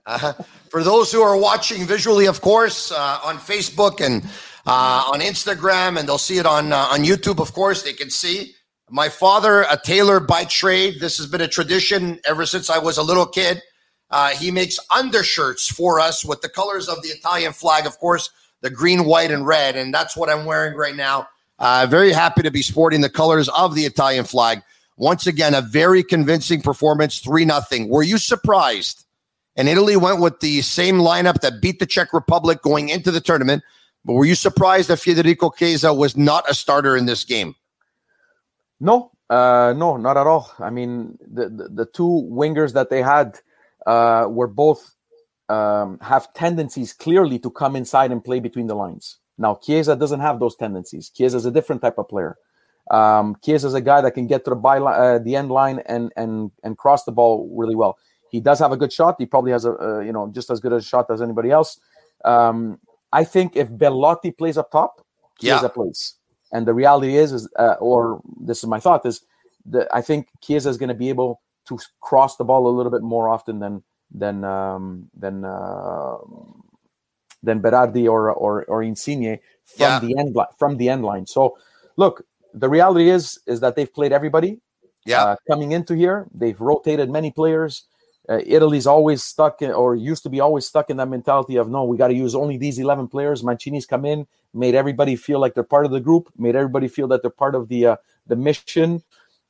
Uh, 0.05 0.33
for 0.71 0.81
those 0.81 1.11
who 1.11 1.21
are 1.21 1.37
watching 1.37 1.85
visually, 1.85 2.25
of 2.25 2.41
course, 2.41 2.91
uh, 2.91 3.19
on 3.23 3.37
Facebook 3.37 4.03
and 4.03 4.23
on 4.65 5.19
Instagram, 5.21 5.99
and 5.99 6.07
they'll 6.07 6.17
see 6.17 6.37
it 6.37 6.45
on 6.45 6.73
uh, 6.73 6.87
on 6.91 6.99
YouTube. 7.03 7.39
Of 7.39 7.53
course, 7.53 7.83
they 7.83 7.93
can 7.93 8.09
see 8.09 8.53
my 8.89 9.09
father, 9.09 9.61
a 9.69 9.77
tailor 9.77 10.19
by 10.19 10.45
trade. 10.45 10.99
This 10.99 11.17
has 11.17 11.27
been 11.27 11.41
a 11.41 11.47
tradition 11.47 12.19
ever 12.25 12.45
since 12.45 12.69
I 12.69 12.79
was 12.79 12.97
a 12.97 13.03
little 13.03 13.25
kid. 13.25 13.61
Uh, 14.11 14.29
he 14.29 14.49
makes 14.49 14.79
undershirts 14.93 15.67
for 15.67 15.99
us 15.99 16.25
with 16.25 16.41
the 16.41 16.49
colors 16.49 16.87
of 16.87 17.01
the 17.03 17.09
Italian 17.09 17.53
flag, 17.53 17.85
of 17.85 17.97
course, 17.99 18.31
the 18.61 18.69
green, 18.69 19.05
white, 19.05 19.31
and 19.31 19.45
red, 19.45 19.75
and 19.75 19.93
that's 19.93 20.17
what 20.17 20.29
I'm 20.29 20.45
wearing 20.45 20.75
right 20.75 20.95
now. 20.95 21.27
Uh, 21.59 21.85
very 21.89 22.11
happy 22.11 22.41
to 22.41 22.51
be 22.51 22.61
sporting 22.61 23.01
the 23.01 23.09
colors 23.09 23.49
of 23.49 23.75
the 23.75 23.85
Italian 23.85 24.25
flag. 24.25 24.61
Once 24.97 25.27
again, 25.27 25.53
a 25.53 25.61
very 25.61 26.03
convincing 26.03 26.61
performance, 26.61 27.19
three 27.19 27.45
nothing. 27.45 27.87
Were 27.87 28.03
you 28.03 28.17
surprised? 28.17 29.05
And 29.55 29.69
Italy 29.69 29.97
went 29.97 30.21
with 30.21 30.39
the 30.39 30.61
same 30.61 30.95
lineup 30.99 31.41
that 31.41 31.61
beat 31.61 31.79
the 31.79 31.85
Czech 31.85 32.13
Republic 32.13 32.61
going 32.61 32.89
into 32.89 33.11
the 33.11 33.21
tournament. 33.21 33.63
But 34.05 34.13
were 34.13 34.25
you 34.25 34.35
surprised 34.35 34.89
that 34.89 34.97
Federico 34.97 35.49
Chiesa 35.49 35.93
was 35.93 36.15
not 36.15 36.49
a 36.49 36.53
starter 36.53 36.95
in 36.95 37.05
this 37.05 37.23
game? 37.23 37.55
No, 38.79 39.11
uh, 39.29 39.73
no, 39.75 39.97
not 39.97 40.17
at 40.17 40.25
all. 40.25 40.51
I 40.59 40.69
mean, 40.69 41.17
the, 41.21 41.49
the, 41.49 41.69
the 41.69 41.85
two 41.85 42.27
wingers 42.31 42.73
that 42.73 42.89
they 42.89 43.01
had 43.01 43.39
uh, 43.85 44.27
were 44.29 44.47
both 44.47 44.95
um, 45.49 45.99
have 46.01 46.33
tendencies 46.33 46.93
clearly 46.93 47.39
to 47.39 47.49
come 47.49 47.75
inside 47.75 48.11
and 48.11 48.23
play 48.23 48.39
between 48.39 48.67
the 48.67 48.75
lines. 48.75 49.17
Now, 49.37 49.55
Chiesa 49.55 49.95
doesn't 49.95 50.19
have 50.19 50.39
those 50.39 50.55
tendencies. 50.55 51.09
Chiesa 51.09 51.37
is 51.37 51.45
a 51.45 51.51
different 51.51 51.81
type 51.81 51.97
of 51.97 52.07
player. 52.07 52.37
Um, 52.91 53.35
Chiesa 53.43 53.67
is 53.67 53.73
a 53.73 53.81
guy 53.81 54.01
that 54.01 54.11
can 54.11 54.27
get 54.27 54.43
to 54.45 54.51
the 54.51 54.55
by 54.55 54.79
uh, 54.79 55.19
the 55.19 55.35
end 55.35 55.51
line 55.51 55.79
and 55.85 56.11
and 56.17 56.51
and 56.63 56.77
cross 56.77 57.03
the 57.03 57.11
ball 57.11 57.49
really 57.55 57.75
well. 57.75 57.97
He 58.31 58.39
does 58.39 58.59
have 58.59 58.71
a 58.71 58.77
good 58.77 58.91
shot. 58.91 59.15
He 59.19 59.25
probably 59.25 59.51
has 59.51 59.65
a 59.65 59.73
uh, 59.73 59.99
you 59.99 60.11
know 60.11 60.29
just 60.33 60.49
as 60.49 60.59
good 60.59 60.73
a 60.73 60.81
shot 60.81 61.09
as 61.11 61.21
anybody 61.21 61.51
else. 61.51 61.79
Um, 62.25 62.79
I 63.11 63.23
think 63.23 63.55
if 63.55 63.67
Belotti 63.77 64.31
plays 64.31 64.57
up 64.57 64.71
top, 64.71 65.05
Chiesa 65.39 65.63
Yeah. 65.63 65.67
plays. 65.69 66.15
And 66.51 66.65
the 66.67 66.73
reality 66.73 67.15
is, 67.17 67.31
is 67.31 67.47
uh, 67.57 67.75
or 67.79 68.21
this 68.41 68.59
is 68.59 68.65
my 68.67 68.79
thought 68.79 69.05
is 69.05 69.21
that 69.67 69.87
I 69.93 70.01
think 70.01 70.27
Chiesa 70.41 70.69
is 70.69 70.77
going 70.77 70.89
to 70.89 70.95
be 70.95 71.09
able 71.09 71.41
to 71.67 71.77
cross 72.01 72.37
the 72.37 72.43
ball 72.43 72.67
a 72.67 72.73
little 72.75 72.91
bit 72.91 73.01
more 73.03 73.29
often 73.29 73.59
than 73.59 73.83
than 74.11 74.43
um, 74.43 75.09
than 75.15 75.45
uh, 75.45 76.17
than 77.43 77.61
Berardi 77.61 78.09
or 78.09 78.31
or 78.31 78.65
or 78.65 78.81
Insigne 78.83 79.39
from 79.65 79.85
Yeah. 79.85 79.99
the 79.99 80.17
end 80.17 80.35
li- 80.35 80.51
from 80.57 80.77
the 80.77 80.89
end 80.89 81.03
line. 81.05 81.25
So, 81.27 81.57
look, 81.97 82.23
the 82.53 82.67
reality 82.69 83.09
is 83.09 83.39
is 83.45 83.59
that 83.59 83.75
they've 83.75 83.93
played 83.93 84.11
everybody 84.11 84.59
Yeah. 85.05 85.23
uh, 85.23 85.35
coming 85.47 85.71
into 85.71 85.93
here. 85.95 86.27
They've 86.33 86.59
rotated 86.59 87.09
many 87.09 87.31
players. 87.31 87.85
Uh, 88.29 88.41
Italy's 88.45 88.85
always 88.85 89.23
stuck 89.23 89.61
in, 89.63 89.71
or 89.71 89.95
used 89.95 90.21
to 90.21 90.29
be 90.29 90.39
always 90.39 90.65
stuck 90.65 90.91
in 90.91 90.97
that 90.97 91.07
mentality 91.09 91.55
of 91.55 91.67
no, 91.67 91.83
we 91.83 91.97
got 91.97 92.09
to 92.09 92.13
use 92.13 92.35
only 92.35 92.57
these 92.57 92.77
11 92.77 93.07
players. 93.07 93.43
Mancini's 93.43 93.87
come 93.87 94.05
in, 94.05 94.27
made 94.53 94.75
everybody 94.75 95.15
feel 95.15 95.39
like 95.39 95.55
they're 95.55 95.63
part 95.63 95.85
of 95.85 95.91
the 95.91 95.99
group, 95.99 96.29
made 96.37 96.55
everybody 96.55 96.87
feel 96.87 97.07
that 97.07 97.23
they're 97.23 97.31
part 97.31 97.55
of 97.55 97.69
the 97.69 97.87
uh, 97.87 97.95
the 98.27 98.35
mission. 98.35 99.01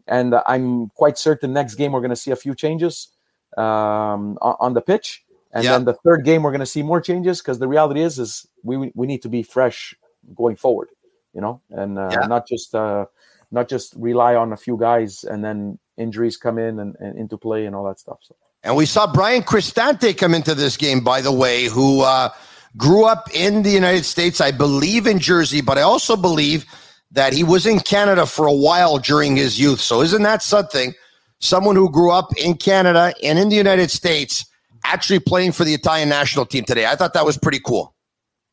And 0.08 0.34
uh, 0.34 0.44
I'm 0.48 0.88
quite 0.92 1.18
certain 1.18 1.52
next 1.54 1.76
game 1.76 1.92
we're 1.92 2.00
going 2.00 2.10
to 2.10 2.16
see 2.16 2.32
a 2.32 2.36
few 2.38 2.56
changes 2.56 3.10
um, 3.58 4.38
on, 4.42 4.74
the 4.74 4.82
pitch. 4.82 5.24
And 5.52 5.66
Yeah. 5.66 5.74
then 5.74 5.86
the 5.86 5.94
third 6.06 6.24
game 6.24 6.42
we're 6.42 6.52
going 6.52 6.60
to 6.62 6.66
see 6.66 6.82
more 6.82 7.02
changes 7.02 7.42
because 7.42 7.60
the 7.60 7.68
reality 7.68 8.02
is 8.02 8.18
is 8.18 8.48
we 8.64 8.92
we 8.96 9.08
need 9.08 9.22
to 9.24 9.30
be 9.30 9.44
fresh 9.44 9.94
going 10.36 10.56
forward, 10.56 10.90
you 11.34 11.42
know, 11.42 11.62
and 11.72 12.00
uh, 12.00 12.22
Yeah. 12.22 12.28
not 12.28 12.48
just 12.48 12.74
uh, 12.74 13.06
not 13.52 13.68
just 13.68 13.94
rely 13.98 14.36
on 14.36 14.54
a 14.54 14.58
few 14.58 14.78
guys 14.78 15.26
and 15.26 15.44
then 15.44 15.80
injuries 15.98 16.38
come 16.38 16.58
in 16.58 16.80
and, 16.80 16.96
and 17.00 17.18
into 17.18 17.38
play 17.38 17.66
and 17.66 17.76
all 17.76 17.84
that 17.84 18.00
stuff. 18.00 18.20
So 18.22 18.36
And 18.64 18.76
we 18.76 18.86
saw 18.86 19.12
Bryan 19.12 19.42
Cristante 19.44 20.18
come 20.18 20.34
into 20.34 20.54
this 20.54 20.76
game, 20.76 21.02
by 21.02 21.22
the 21.22 21.32
way, 21.32 21.66
who 21.66 22.02
uh, 22.02 22.30
grew 22.76 23.06
up 23.06 23.30
in 23.34 23.64
the 23.64 23.70
United 23.70 24.06
States, 24.06 24.42
I 24.42 24.52
believe 24.52 25.08
in 25.08 25.20
Jersey, 25.20 25.62
but 25.62 25.78
I 25.78 25.82
also 25.82 26.16
believe 26.18 26.66
that 27.12 27.34
he 27.34 27.44
was 27.44 27.66
in 27.66 27.80
Canada 27.80 28.26
for 28.26 28.46
a 28.48 28.54
while 28.54 28.98
during 29.00 29.36
his 29.36 29.60
youth. 29.60 29.80
So 29.80 30.02
isn't 30.02 30.24
that 30.24 30.44
something? 30.44 30.94
Someone 31.40 31.76
who 31.76 31.90
grew 31.90 32.12
up 32.12 32.32
in 32.38 32.56
Canada 32.56 33.14
and 33.24 33.40
in 33.40 33.50
the 33.50 33.56
United 33.56 33.90
States 33.92 34.46
actually 34.84 35.20
playing 35.20 35.54
for 35.54 35.64
the 35.64 35.74
Italian 35.74 36.10
national 36.10 36.46
team 36.46 36.66
today. 36.66 36.86
I 36.86 36.96
thought 36.96 37.14
that 37.14 37.26
was 37.26 37.38
pretty 37.38 37.60
cool. 37.66 37.96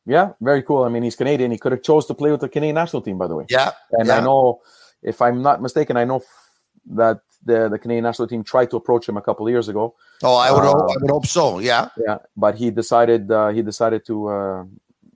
yeah, 0.07 0.31
very 0.39 0.63
cool. 0.63 0.83
I 0.83 0.89
mean, 0.89 1.03
he's 1.03 1.15
Canadian. 1.17 1.51
He 1.51 1.57
could 1.57 1.73
have 1.73 1.83
chose 1.83 2.05
to 2.07 2.13
play 2.13 2.31
with 2.31 2.39
the 2.39 2.49
Canadian 2.49 2.75
national 2.75 3.01
team, 3.01 3.17
by 3.17 3.27
the 3.27 3.35
way. 3.35 3.45
Yeah. 3.49 3.71
And 3.91 4.07
yeah. 4.07 4.17
I 4.17 4.21
know, 4.21 4.61
if 5.03 5.21
I'm 5.21 5.41
not 5.41 5.61
mistaken, 5.61 5.97
I 5.97 6.05
know 6.05 6.21
that 6.91 7.19
the 7.47 7.59
the 7.73 7.79
Canadian 7.79 8.03
national 8.09 8.27
team 8.27 8.43
tried 8.43 8.69
to 8.71 8.77
approach 8.81 9.07
him 9.09 9.17
a 9.17 9.21
couple 9.27 9.43
of 9.47 9.51
years 9.55 9.67
ago. 9.73 9.95
Oh, 10.23 10.35
I 10.35 10.51
would, 10.51 10.63
Uh, 10.63 10.71
hope, 10.71 10.91
I 10.91 10.95
would 11.01 11.11
hope 11.17 11.25
so. 11.25 11.59
Yeah. 11.59 11.89
Yeah, 12.07 12.19
but 12.35 12.53
he 12.61 12.67
decided 12.81 13.31
uh, 13.31 13.49
he 13.57 13.61
decided 13.71 14.01
to 14.09 14.15
uh, 14.37 14.63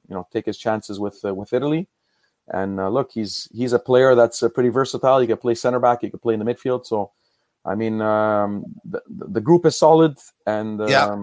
you 0.09 0.15
know 0.15 0.27
take 0.33 0.45
his 0.45 0.57
chances 0.57 0.95
with 0.99 1.17
uh, 1.23 1.33
with 1.39 1.53
Italy. 1.53 1.87
And 2.47 2.79
uh, 2.79 2.89
look, 2.89 3.11
he's 3.17 3.47
he's 3.59 3.73
a 3.73 3.79
player 3.79 4.15
that's 4.15 4.41
uh, 4.43 4.49
pretty 4.49 4.69
versatile. 4.69 5.19
He 5.21 5.27
can 5.27 5.37
play 5.37 5.55
center 5.55 5.79
back. 5.79 5.97
He 6.01 6.09
can 6.09 6.19
play 6.19 6.33
in 6.33 6.39
the 6.43 6.49
midfield. 6.51 6.85
So, 6.85 7.11
I 7.63 7.75
mean, 7.75 8.01
um, 8.01 8.65
the 8.93 9.01
the 9.07 9.41
group 9.47 9.65
is 9.65 9.77
solid, 9.77 10.13
and 10.45 10.81
um, 10.81 10.89
Yeah. 10.89 11.15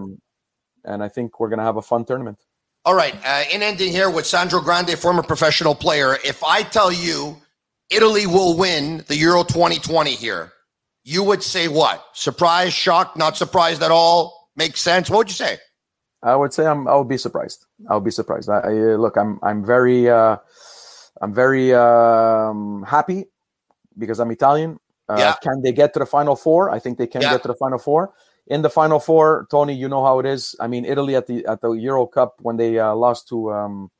and 0.92 1.02
I 1.06 1.08
think 1.08 1.38
we're 1.40 1.50
gonna 1.52 1.68
have 1.70 1.76
a 1.76 1.82
fun 1.92 2.04
tournament. 2.04 2.38
All 2.84 2.94
right. 2.94 3.14
Uh, 3.26 3.44
in 3.52 3.60
ending 3.62 3.92
here 3.92 4.08
with 4.08 4.24
Sandro 4.24 4.60
Grande, 4.60 4.96
former 4.96 5.22
professional 5.22 5.74
player, 5.74 6.10
if 6.24 6.42
I 6.42 6.62
tell 6.62 6.90
you 6.90 7.36
Italy 7.90 8.26
will 8.26 8.56
win 8.56 9.04
the 9.08 9.16
Euro 9.16 9.42
2020 9.44 10.12
here, 10.12 10.52
you 11.08 11.22
would 11.24 11.42
say 11.42 11.68
what? 11.68 12.04
Surprised, 12.12 12.74
shocked, 12.74 13.16
not 13.16 13.34
surprised 13.36 13.82
at 13.82 13.90
all? 13.90 14.50
Makes 14.56 14.80
sense? 14.82 15.08
What 15.08 15.18
would 15.18 15.28
you 15.28 15.34
say? 15.34 15.56
I 16.22 16.36
would 16.36 16.52
say 16.52 16.66
I'm. 16.66 16.86
I 16.86 16.96
would 16.96 17.08
be 17.08 17.16
surprised. 17.16 17.64
I 17.88 17.94
would 17.94 18.04
be 18.04 18.10
surprised. 18.10 18.50
I, 18.50 18.58
I 18.58 18.72
look. 18.96 19.16
I'm. 19.16 19.38
I'm 19.42 19.64
very. 19.64 20.08
Uh, 20.10 20.36
I'm 21.22 21.32
very 21.32 21.72
um, 21.74 22.84
happy 22.86 23.24
because 23.96 24.20
I'm 24.20 24.30
Italian. 24.30 24.78
Uh, 25.08 25.16
Yeah. 25.18 25.34
Can 25.42 25.62
they 25.62 25.72
get 25.72 25.94
to 25.94 25.98
the 26.00 26.06
final 26.06 26.36
four? 26.36 26.70
I 26.70 26.78
think 26.78 26.98
they 26.98 27.06
can 27.06 27.22
Yeah. 27.22 27.30
get 27.30 27.42
to 27.42 27.48
the 27.48 27.54
final 27.54 27.78
four. 27.78 28.12
In 28.48 28.62
the 28.62 28.70
final 28.70 28.98
four, 29.00 29.46
Tony, 29.50 29.74
you 29.74 29.88
know 29.88 30.04
how 30.04 30.18
it 30.18 30.26
is. 30.26 30.54
I 30.60 30.66
mean, 30.66 30.84
Italy 30.84 31.14
at 31.16 31.26
the 31.26 31.46
at 31.46 31.60
the 31.60 31.70
Euro 31.72 32.06
Cup 32.06 32.36
when 32.42 32.56
they 32.56 32.78
uh, 32.78 32.94
lost 32.94 33.28
to 33.28 33.52
um, 33.52 33.90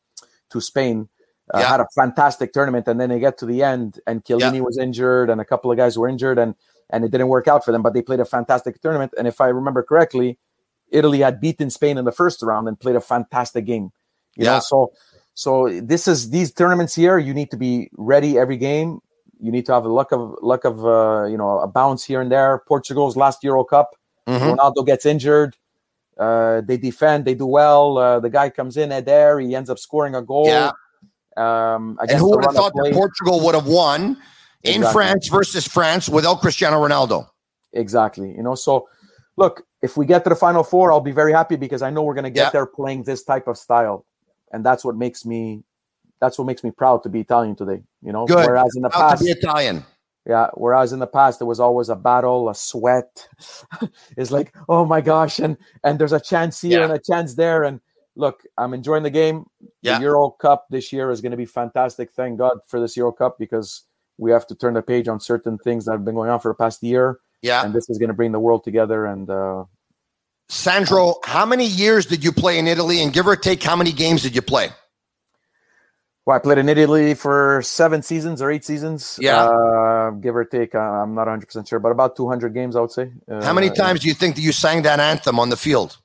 to 0.50 0.60
Spain 0.60 1.08
uh, 1.54 1.60
Yeah. 1.60 1.68
had 1.68 1.80
a 1.80 1.86
fantastic 1.94 2.52
tournament, 2.52 2.88
and 2.88 3.00
then 3.00 3.08
they 3.08 3.20
get 3.20 3.38
to 3.38 3.46
the 3.46 3.62
end, 3.62 4.00
and 4.06 4.24
Chiellini 4.24 4.60
was 4.60 4.76
injured, 4.76 5.30
and 5.30 5.40
a 5.40 5.44
couple 5.44 5.70
of 5.70 5.76
guys 5.78 5.96
were 5.96 6.08
injured, 6.08 6.38
and 6.38 6.54
and 6.90 7.04
it 7.04 7.10
didn't 7.10 7.28
work 7.28 7.48
out 7.48 7.64
for 7.64 7.72
them. 7.72 7.82
But 7.82 7.94
they 7.94 8.02
played 8.02 8.20
a 8.20 8.24
fantastic 8.24 8.80
tournament, 8.80 9.12
and 9.18 9.26
if 9.28 9.40
I 9.40 9.48
remember 9.48 9.82
correctly, 9.82 10.38
Italy 10.90 11.18
had 11.20 11.40
beaten 11.40 11.70
Spain 11.70 11.98
in 11.98 12.04
the 12.04 12.12
first 12.12 12.42
round 12.42 12.68
and 12.68 12.78
played 12.78 12.96
a 12.96 13.00
fantastic 13.00 13.64
game. 13.66 13.90
You 14.36 14.44
Yeah. 14.44 14.54
know, 14.54 14.60
so 14.60 14.92
so 15.34 15.68
this 15.82 16.08
is 16.08 16.30
these 16.30 16.52
tournaments 16.52 16.94
here. 16.94 17.18
You 17.18 17.32
need 17.34 17.50
to 17.50 17.56
be 17.56 17.90
ready 17.96 18.38
every 18.38 18.56
game. 18.56 19.00
You 19.40 19.52
need 19.52 19.66
to 19.66 19.72
have 19.72 19.84
a 19.84 19.88
luck 19.88 20.10
of 20.12 20.34
luck 20.42 20.64
of 20.64 20.84
uh, 20.84 21.24
you 21.26 21.36
know 21.36 21.58
a 21.60 21.68
bounce 21.68 22.02
here 22.04 22.20
and 22.20 22.30
there. 22.32 22.62
Portugal's 22.66 23.16
last 23.16 23.44
Euro 23.44 23.62
Cup, 23.64 23.94
Mhm. 24.26 24.56
Ronaldo 24.56 24.84
gets 24.86 25.06
injured. 25.06 25.56
Uh, 26.18 26.62
they 26.66 26.76
defend, 26.76 27.24
they 27.24 27.34
do 27.34 27.46
well. 27.46 27.96
Uh, 27.96 28.18
the 28.18 28.28
guy 28.30 28.50
comes 28.50 28.76
in 28.76 28.88
there, 29.04 29.38
he 29.38 29.54
ends 29.54 29.70
up 29.70 29.78
scoring 29.78 30.16
a 30.16 30.22
goal. 30.22 30.46
Yeah. 30.48 30.72
Um, 31.36 31.96
And 32.00 32.10
who 32.10 32.30
would 32.30 32.44
have 32.44 32.54
thought 32.54 32.72
that. 32.74 32.92
Portugal 32.92 33.38
would 33.44 33.54
have 33.54 33.68
won 33.68 34.16
in 34.64 34.82
France 34.92 35.28
versus 35.28 35.66
France 35.66 36.08
without 36.08 36.40
Cristiano 36.40 36.76
Ronaldo? 36.86 37.28
Exactly. 37.72 38.34
You 38.34 38.42
know, 38.42 38.54
so 38.54 38.88
look, 39.36 39.62
if 39.82 39.96
we 39.96 40.06
get 40.06 40.24
to 40.24 40.30
the 40.30 40.36
final 40.36 40.64
four, 40.64 40.90
I'll 40.92 41.00
be 41.00 41.12
very 41.12 41.32
happy 41.32 41.56
because 41.56 41.82
I 41.82 41.90
know 41.90 42.02
we're 42.02 42.14
going 42.14 42.24
to 42.24 42.30
get 42.30 42.46
Yeah. 42.46 42.50
there 42.50 42.66
playing 42.66 43.04
this 43.04 43.22
type 43.22 43.46
of 43.46 43.56
style, 43.58 44.04
and 44.52 44.64
that's 44.64 44.84
what 44.84 44.96
makes 44.96 45.24
me 45.24 45.62
that's 46.20 46.36
what 46.36 46.46
makes 46.46 46.64
me 46.64 46.72
proud 46.72 47.04
to 47.04 47.08
be 47.08 47.20
Italian 47.20 47.54
today. 47.54 47.80
You 48.02 48.12
know, 48.12 48.26
Good. 48.26 48.44
whereas 48.46 48.74
in 48.74 48.82
the 48.82 48.90
Proud 48.90 49.10
past, 49.10 49.18
to 49.20 49.24
be 49.26 49.30
Italian. 49.30 49.84
yeah, 50.26 50.48
whereas 50.54 50.92
in 50.92 50.98
the 50.98 51.06
past 51.06 51.38
there 51.38 51.46
was 51.46 51.60
always 51.60 51.88
a 51.90 51.94
battle, 51.94 52.48
a 52.48 52.54
sweat. 52.56 53.28
it's 54.16 54.32
like, 54.32 54.52
oh 54.68 54.84
my 54.84 55.00
gosh, 55.00 55.38
and 55.38 55.56
and 55.84 55.98
there's 56.00 56.12
a 56.12 56.18
chance 56.20 56.60
here 56.60 56.80
Yeah. 56.80 56.84
and 56.86 56.92
a 56.94 56.98
chance 56.98 57.34
there, 57.34 57.62
and 57.62 57.80
look, 58.16 58.42
I'm 58.56 58.74
enjoying 58.74 59.04
the 59.04 59.10
game. 59.10 59.46
Yeah. 59.82 59.98
The 59.98 60.04
Euro 60.06 60.30
Cup 60.30 60.66
this 60.70 60.92
year 60.92 61.12
is 61.12 61.20
going 61.20 61.30
to 61.30 61.36
be 61.36 61.46
fantastic. 61.46 62.10
Thank 62.10 62.38
God 62.38 62.58
for 62.66 62.80
this 62.80 62.96
Euro 62.96 63.12
Cup 63.12 63.38
because 63.38 63.84
we 64.18 64.30
have 64.32 64.46
to 64.48 64.54
turn 64.54 64.74
the 64.74 64.82
page 64.82 65.08
on 65.08 65.20
certain 65.20 65.56
things 65.58 65.84
that 65.86 65.92
have 65.92 66.04
been 66.04 66.14
going 66.14 66.30
on 66.30 66.40
for 66.40 66.50
the 66.50 66.54
past 66.56 66.82
year 66.82 67.18
Yeah. 67.42 67.64
and 67.64 67.72
this 67.74 67.88
is 67.88 67.98
going 67.98 68.08
to 68.08 68.14
bring 68.14 68.32
the 68.32 68.40
world 68.40 68.64
together. 68.64 69.06
And 69.06 69.30
uh, 69.30 69.64
Sandro, 70.48 71.14
how 71.24 71.46
many 71.46 71.66
years 71.66 72.06
did 72.06 72.24
you 72.24 72.32
play 72.32 72.58
in 72.58 72.66
Italy? 72.66 73.02
And 73.02 73.12
give 73.12 73.26
or 73.26 73.36
take, 73.36 73.62
how 73.62 73.76
many 73.76 73.92
games 73.92 74.22
did 74.22 74.34
you 74.34 74.42
play? 74.42 74.70
well, 76.26 76.36
I 76.36 76.40
played 76.40 76.58
in 76.58 76.68
Italy 76.68 77.14
for 77.14 77.62
seven 77.62 78.02
seasons 78.02 78.42
or 78.42 78.50
eight 78.50 78.62
seasons. 78.64 79.18
Yeah. 79.20 79.44
uh, 79.44 80.10
give 80.10 80.36
or 80.36 80.44
take. 80.44 80.74
uh, 80.74 80.78
I'm 80.78 81.14
not 81.14 81.22
100 81.26 81.46
percent 81.46 81.68
sure, 81.68 81.78
but 81.78 81.90
about 81.90 82.16
200 82.16 82.52
games, 82.52 82.76
I 82.76 82.80
would 82.82 82.90
say. 82.92 83.12
Uh, 83.30 83.42
How 83.42 83.54
many 83.54 83.70
times 83.70 84.00
do 84.00 84.08
you 84.08 84.14
think 84.14 84.34
that 84.36 84.42
you 84.42 84.52
sang 84.52 84.82
that 84.82 85.00
anthem 85.00 85.38
on 85.40 85.48
the 85.48 85.56
field? 85.56 85.96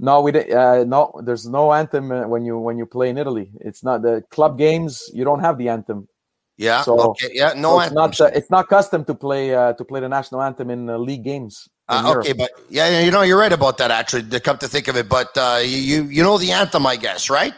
No, 0.00 0.20
we 0.20 0.32
did. 0.32 0.50
Uh, 0.50 0.82
no, 0.82 1.12
there's 1.22 1.46
no 1.46 1.72
anthem 1.72 2.10
uh, 2.10 2.26
when 2.26 2.44
you 2.44 2.58
when 2.58 2.76
you 2.76 2.86
play 2.86 3.08
in 3.08 3.16
Italy. 3.18 3.52
It's 3.60 3.84
not 3.84 4.02
the 4.02 4.24
club 4.30 4.58
games. 4.58 5.08
You 5.14 5.22
don't 5.24 5.38
have 5.40 5.58
the 5.58 5.68
anthem. 5.68 6.08
Yeah. 6.56 6.82
So- 6.82 6.98
okay. 7.10 7.30
Yeah. 7.32 7.54
No 7.56 7.78
So 7.78 7.80
it's 7.80 7.92
not. 7.92 8.20
Uh, 8.20 8.30
it's 8.34 8.50
not 8.50 8.68
custom 8.68 9.04
to 9.06 9.14
play 9.14 9.54
uh, 9.54 9.72
to 9.74 9.84
play 9.84 10.00
the 10.00 10.08
national 10.08 10.42
anthem 10.42 10.70
in 10.70 10.88
uh, 10.90 10.98
league 10.98 11.24
games. 11.24 11.68
in 11.90 11.96
Uh, 11.96 12.14
okay, 12.16 12.32
but 12.32 12.50
yeah, 12.68 13.00
you 13.00 13.10
know, 13.10 13.22
you're 13.22 13.38
right 13.38 13.52
about 13.52 13.78
that. 13.78 13.90
Actually, 13.90 14.24
to 14.24 14.40
come 14.40 14.58
to 14.58 14.68
think 14.68 14.88
of 14.88 14.96
it, 14.96 15.08
but 15.08 15.36
uh, 15.36 15.60
you 15.64 16.04
you 16.04 16.22
know 16.22 16.38
the 16.38 16.52
anthem, 16.52 16.86
I 16.86 16.96
guess, 16.96 17.30
right? 17.30 17.54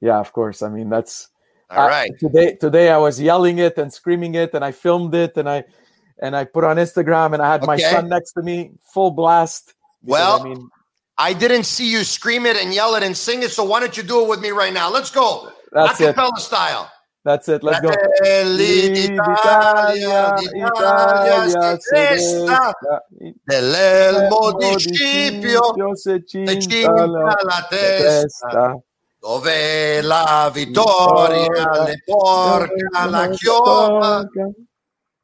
Yeah, 0.00 0.18
of 0.18 0.32
course. 0.32 0.62
I 0.62 0.68
mean, 0.68 0.88
that's 0.88 1.28
all 1.70 1.86
right. 1.86 2.10
Today 2.18 2.54
today 2.54 2.90
I 2.90 2.98
was 2.98 3.20
yelling 3.20 3.58
it 3.58 3.76
and 3.78 3.92
screaming 3.92 4.34
it 4.34 4.54
and 4.54 4.64
I 4.64 4.72
filmed 4.72 5.14
it 5.14 5.36
and 5.36 5.48
I 5.48 5.64
and 6.20 6.34
I 6.34 6.44
put 6.44 6.64
on 6.64 6.76
Instagram 6.76 7.34
and 7.34 7.42
I 7.42 7.52
had 7.52 7.64
my 7.66 7.76
son 7.76 8.08
next 8.08 8.32
to 8.32 8.42
me 8.42 8.72
full 8.92 9.10
blast. 9.10 9.74
Well, 10.02 10.40
I 10.40 10.44
mean 10.44 10.68
I 11.18 11.32
didn't 11.34 11.64
see 11.64 11.90
you 11.90 12.04
scream 12.04 12.46
it 12.46 12.56
and 12.56 12.72
yell 12.72 12.94
it 12.94 13.02
and 13.02 13.14
sing 13.16 13.42
it, 13.42 13.50
so 13.50 13.64
why 13.64 13.80
don't 13.80 13.96
you 13.96 14.02
do 14.02 14.22
it 14.24 14.28
with 14.28 14.40
me 14.40 14.50
right 14.50 14.72
now? 14.72 14.88
Let's 14.90 15.10
go. 15.10 15.50
that's 15.72 16.00
it. 16.00 16.16
Acapella 16.16 16.38
style. 16.38 16.90
That's 17.28 17.46
it. 17.48 17.62
Let's 17.62 17.80
go. 17.80 17.90
Fratelli 17.92 18.90
d'Italia, 18.90 20.32
d'Italia 20.32 21.76
stessa, 21.78 22.72
dell'elmo 23.44 24.52
di 24.56 24.78
Scipio, 24.78 25.94
se 25.94 26.24
cinta 26.24 27.04
la 27.04 27.66
testa. 27.68 28.80
dove 29.20 30.00
la 30.00 30.50
vittoria 30.54 31.82
le 31.84 32.02
porca 32.02 33.04
la 33.10 33.28
chioma, 33.28 34.26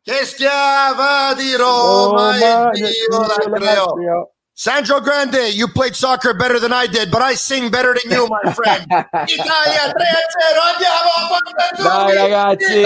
che 0.02 0.24
schiava 0.26 1.32
di 1.34 1.54
Roma 1.54 2.36
Roma, 2.36 2.70
il 2.74 2.80
Dio 2.82 3.20
la 3.20 3.56
creò. 3.56 4.33
Sandro 4.56 5.00
Grande, 5.00 5.52
you 5.52 5.66
played 5.66 5.96
soccer 5.96 6.32
better 6.32 6.60
than 6.60 6.72
I 6.72 6.86
did, 6.86 7.10
but 7.10 7.20
I 7.20 7.34
sing 7.34 7.72
better 7.72 7.92
than 7.92 8.12
you, 8.12 8.28
my 8.28 8.52
friend. 8.52 8.86
Italia 8.88 9.90
3-0, 9.90 9.98
andiamo, 10.70 11.10
forza 11.26 11.82
Dai, 11.82 12.14
ragazzi. 12.14 12.82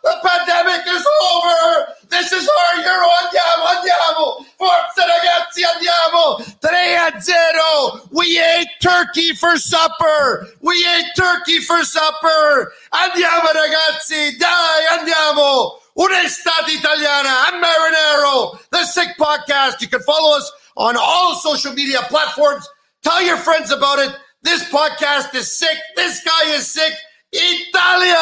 The 0.00 0.14
pandemic 0.22 0.86
is 0.86 1.04
over. 1.32 1.92
This 2.08 2.30
is 2.30 2.48
our 2.48 2.82
Euro. 2.82 3.08
Andiamo, 3.18 3.64
andiamo. 3.66 4.46
Forza 4.56 5.04
ragazzi, 5.06 5.64
andiamo. 5.64 6.38
3 6.60 7.20
0. 7.20 8.08
We 8.12 8.38
ate 8.38 8.70
turkey 8.80 9.34
for 9.34 9.58
supper. 9.58 10.46
We 10.60 10.74
ate 10.86 11.10
turkey 11.16 11.58
for 11.60 11.82
supper. 11.84 12.72
Andiamo 12.92 13.50
ragazzi. 13.52 14.36
Dai, 14.38 14.98
andiamo. 15.00 15.77
Un'estate 15.98 16.78
italiana. 16.78 17.28
I'm 17.28 17.62
Marinaro, 17.62 18.58
the 18.70 18.84
Sick 18.84 19.08
Podcast. 19.18 19.80
You 19.80 19.88
can 19.88 20.00
follow 20.02 20.36
us 20.36 20.50
on 20.76 20.96
all 20.96 21.34
social 21.34 21.72
media 21.72 21.98
platforms. 22.02 22.68
Tell 23.02 23.20
your 23.20 23.36
friends 23.36 23.72
about 23.72 23.98
it. 23.98 24.14
This 24.42 24.62
podcast 24.70 25.34
is 25.34 25.50
sick. 25.50 25.76
This 25.96 26.22
guy 26.22 26.54
is 26.54 26.70
sick. 26.70 26.92
Italia! 27.32 28.14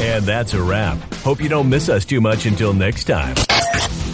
And 0.00 0.24
that's 0.24 0.54
a 0.54 0.62
wrap. 0.62 0.98
Hope 1.22 1.40
you 1.40 1.48
don't 1.48 1.68
miss 1.68 1.88
us 1.88 2.04
too 2.04 2.20
much 2.20 2.46
until 2.46 2.74
next 2.74 3.04
time. 3.04 3.36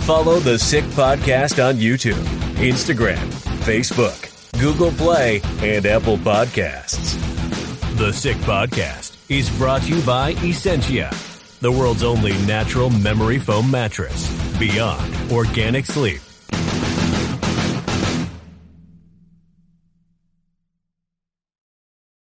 Follow 0.03 0.41
the 0.41 0.59
Sick 0.59 0.85
Podcast 0.85 1.67
on 1.67 1.77
YouTube, 1.77 2.23
Instagram, 2.57 3.17
Facebook, 3.65 4.31
Google 4.61 4.93
Play, 4.93 5.41
and 5.63 5.87
Apple 5.87 6.19
Podcasts. 6.19 7.34
The 7.95 8.13
Sick 8.13 8.37
Podcast 8.39 9.17
is 9.31 9.57
brought 9.57 9.83
to 9.83 9.95
you 9.95 10.03
by 10.05 10.33
Essentia, 10.43 11.13
the 11.61 11.71
world's 11.71 12.03
only 12.03 12.33
natural 12.45 12.91
memory 12.91 13.39
foam 13.39 13.71
mattress. 13.71 14.29
Beyond 14.59 15.31
organic 15.31 15.87
sleep 15.87 16.21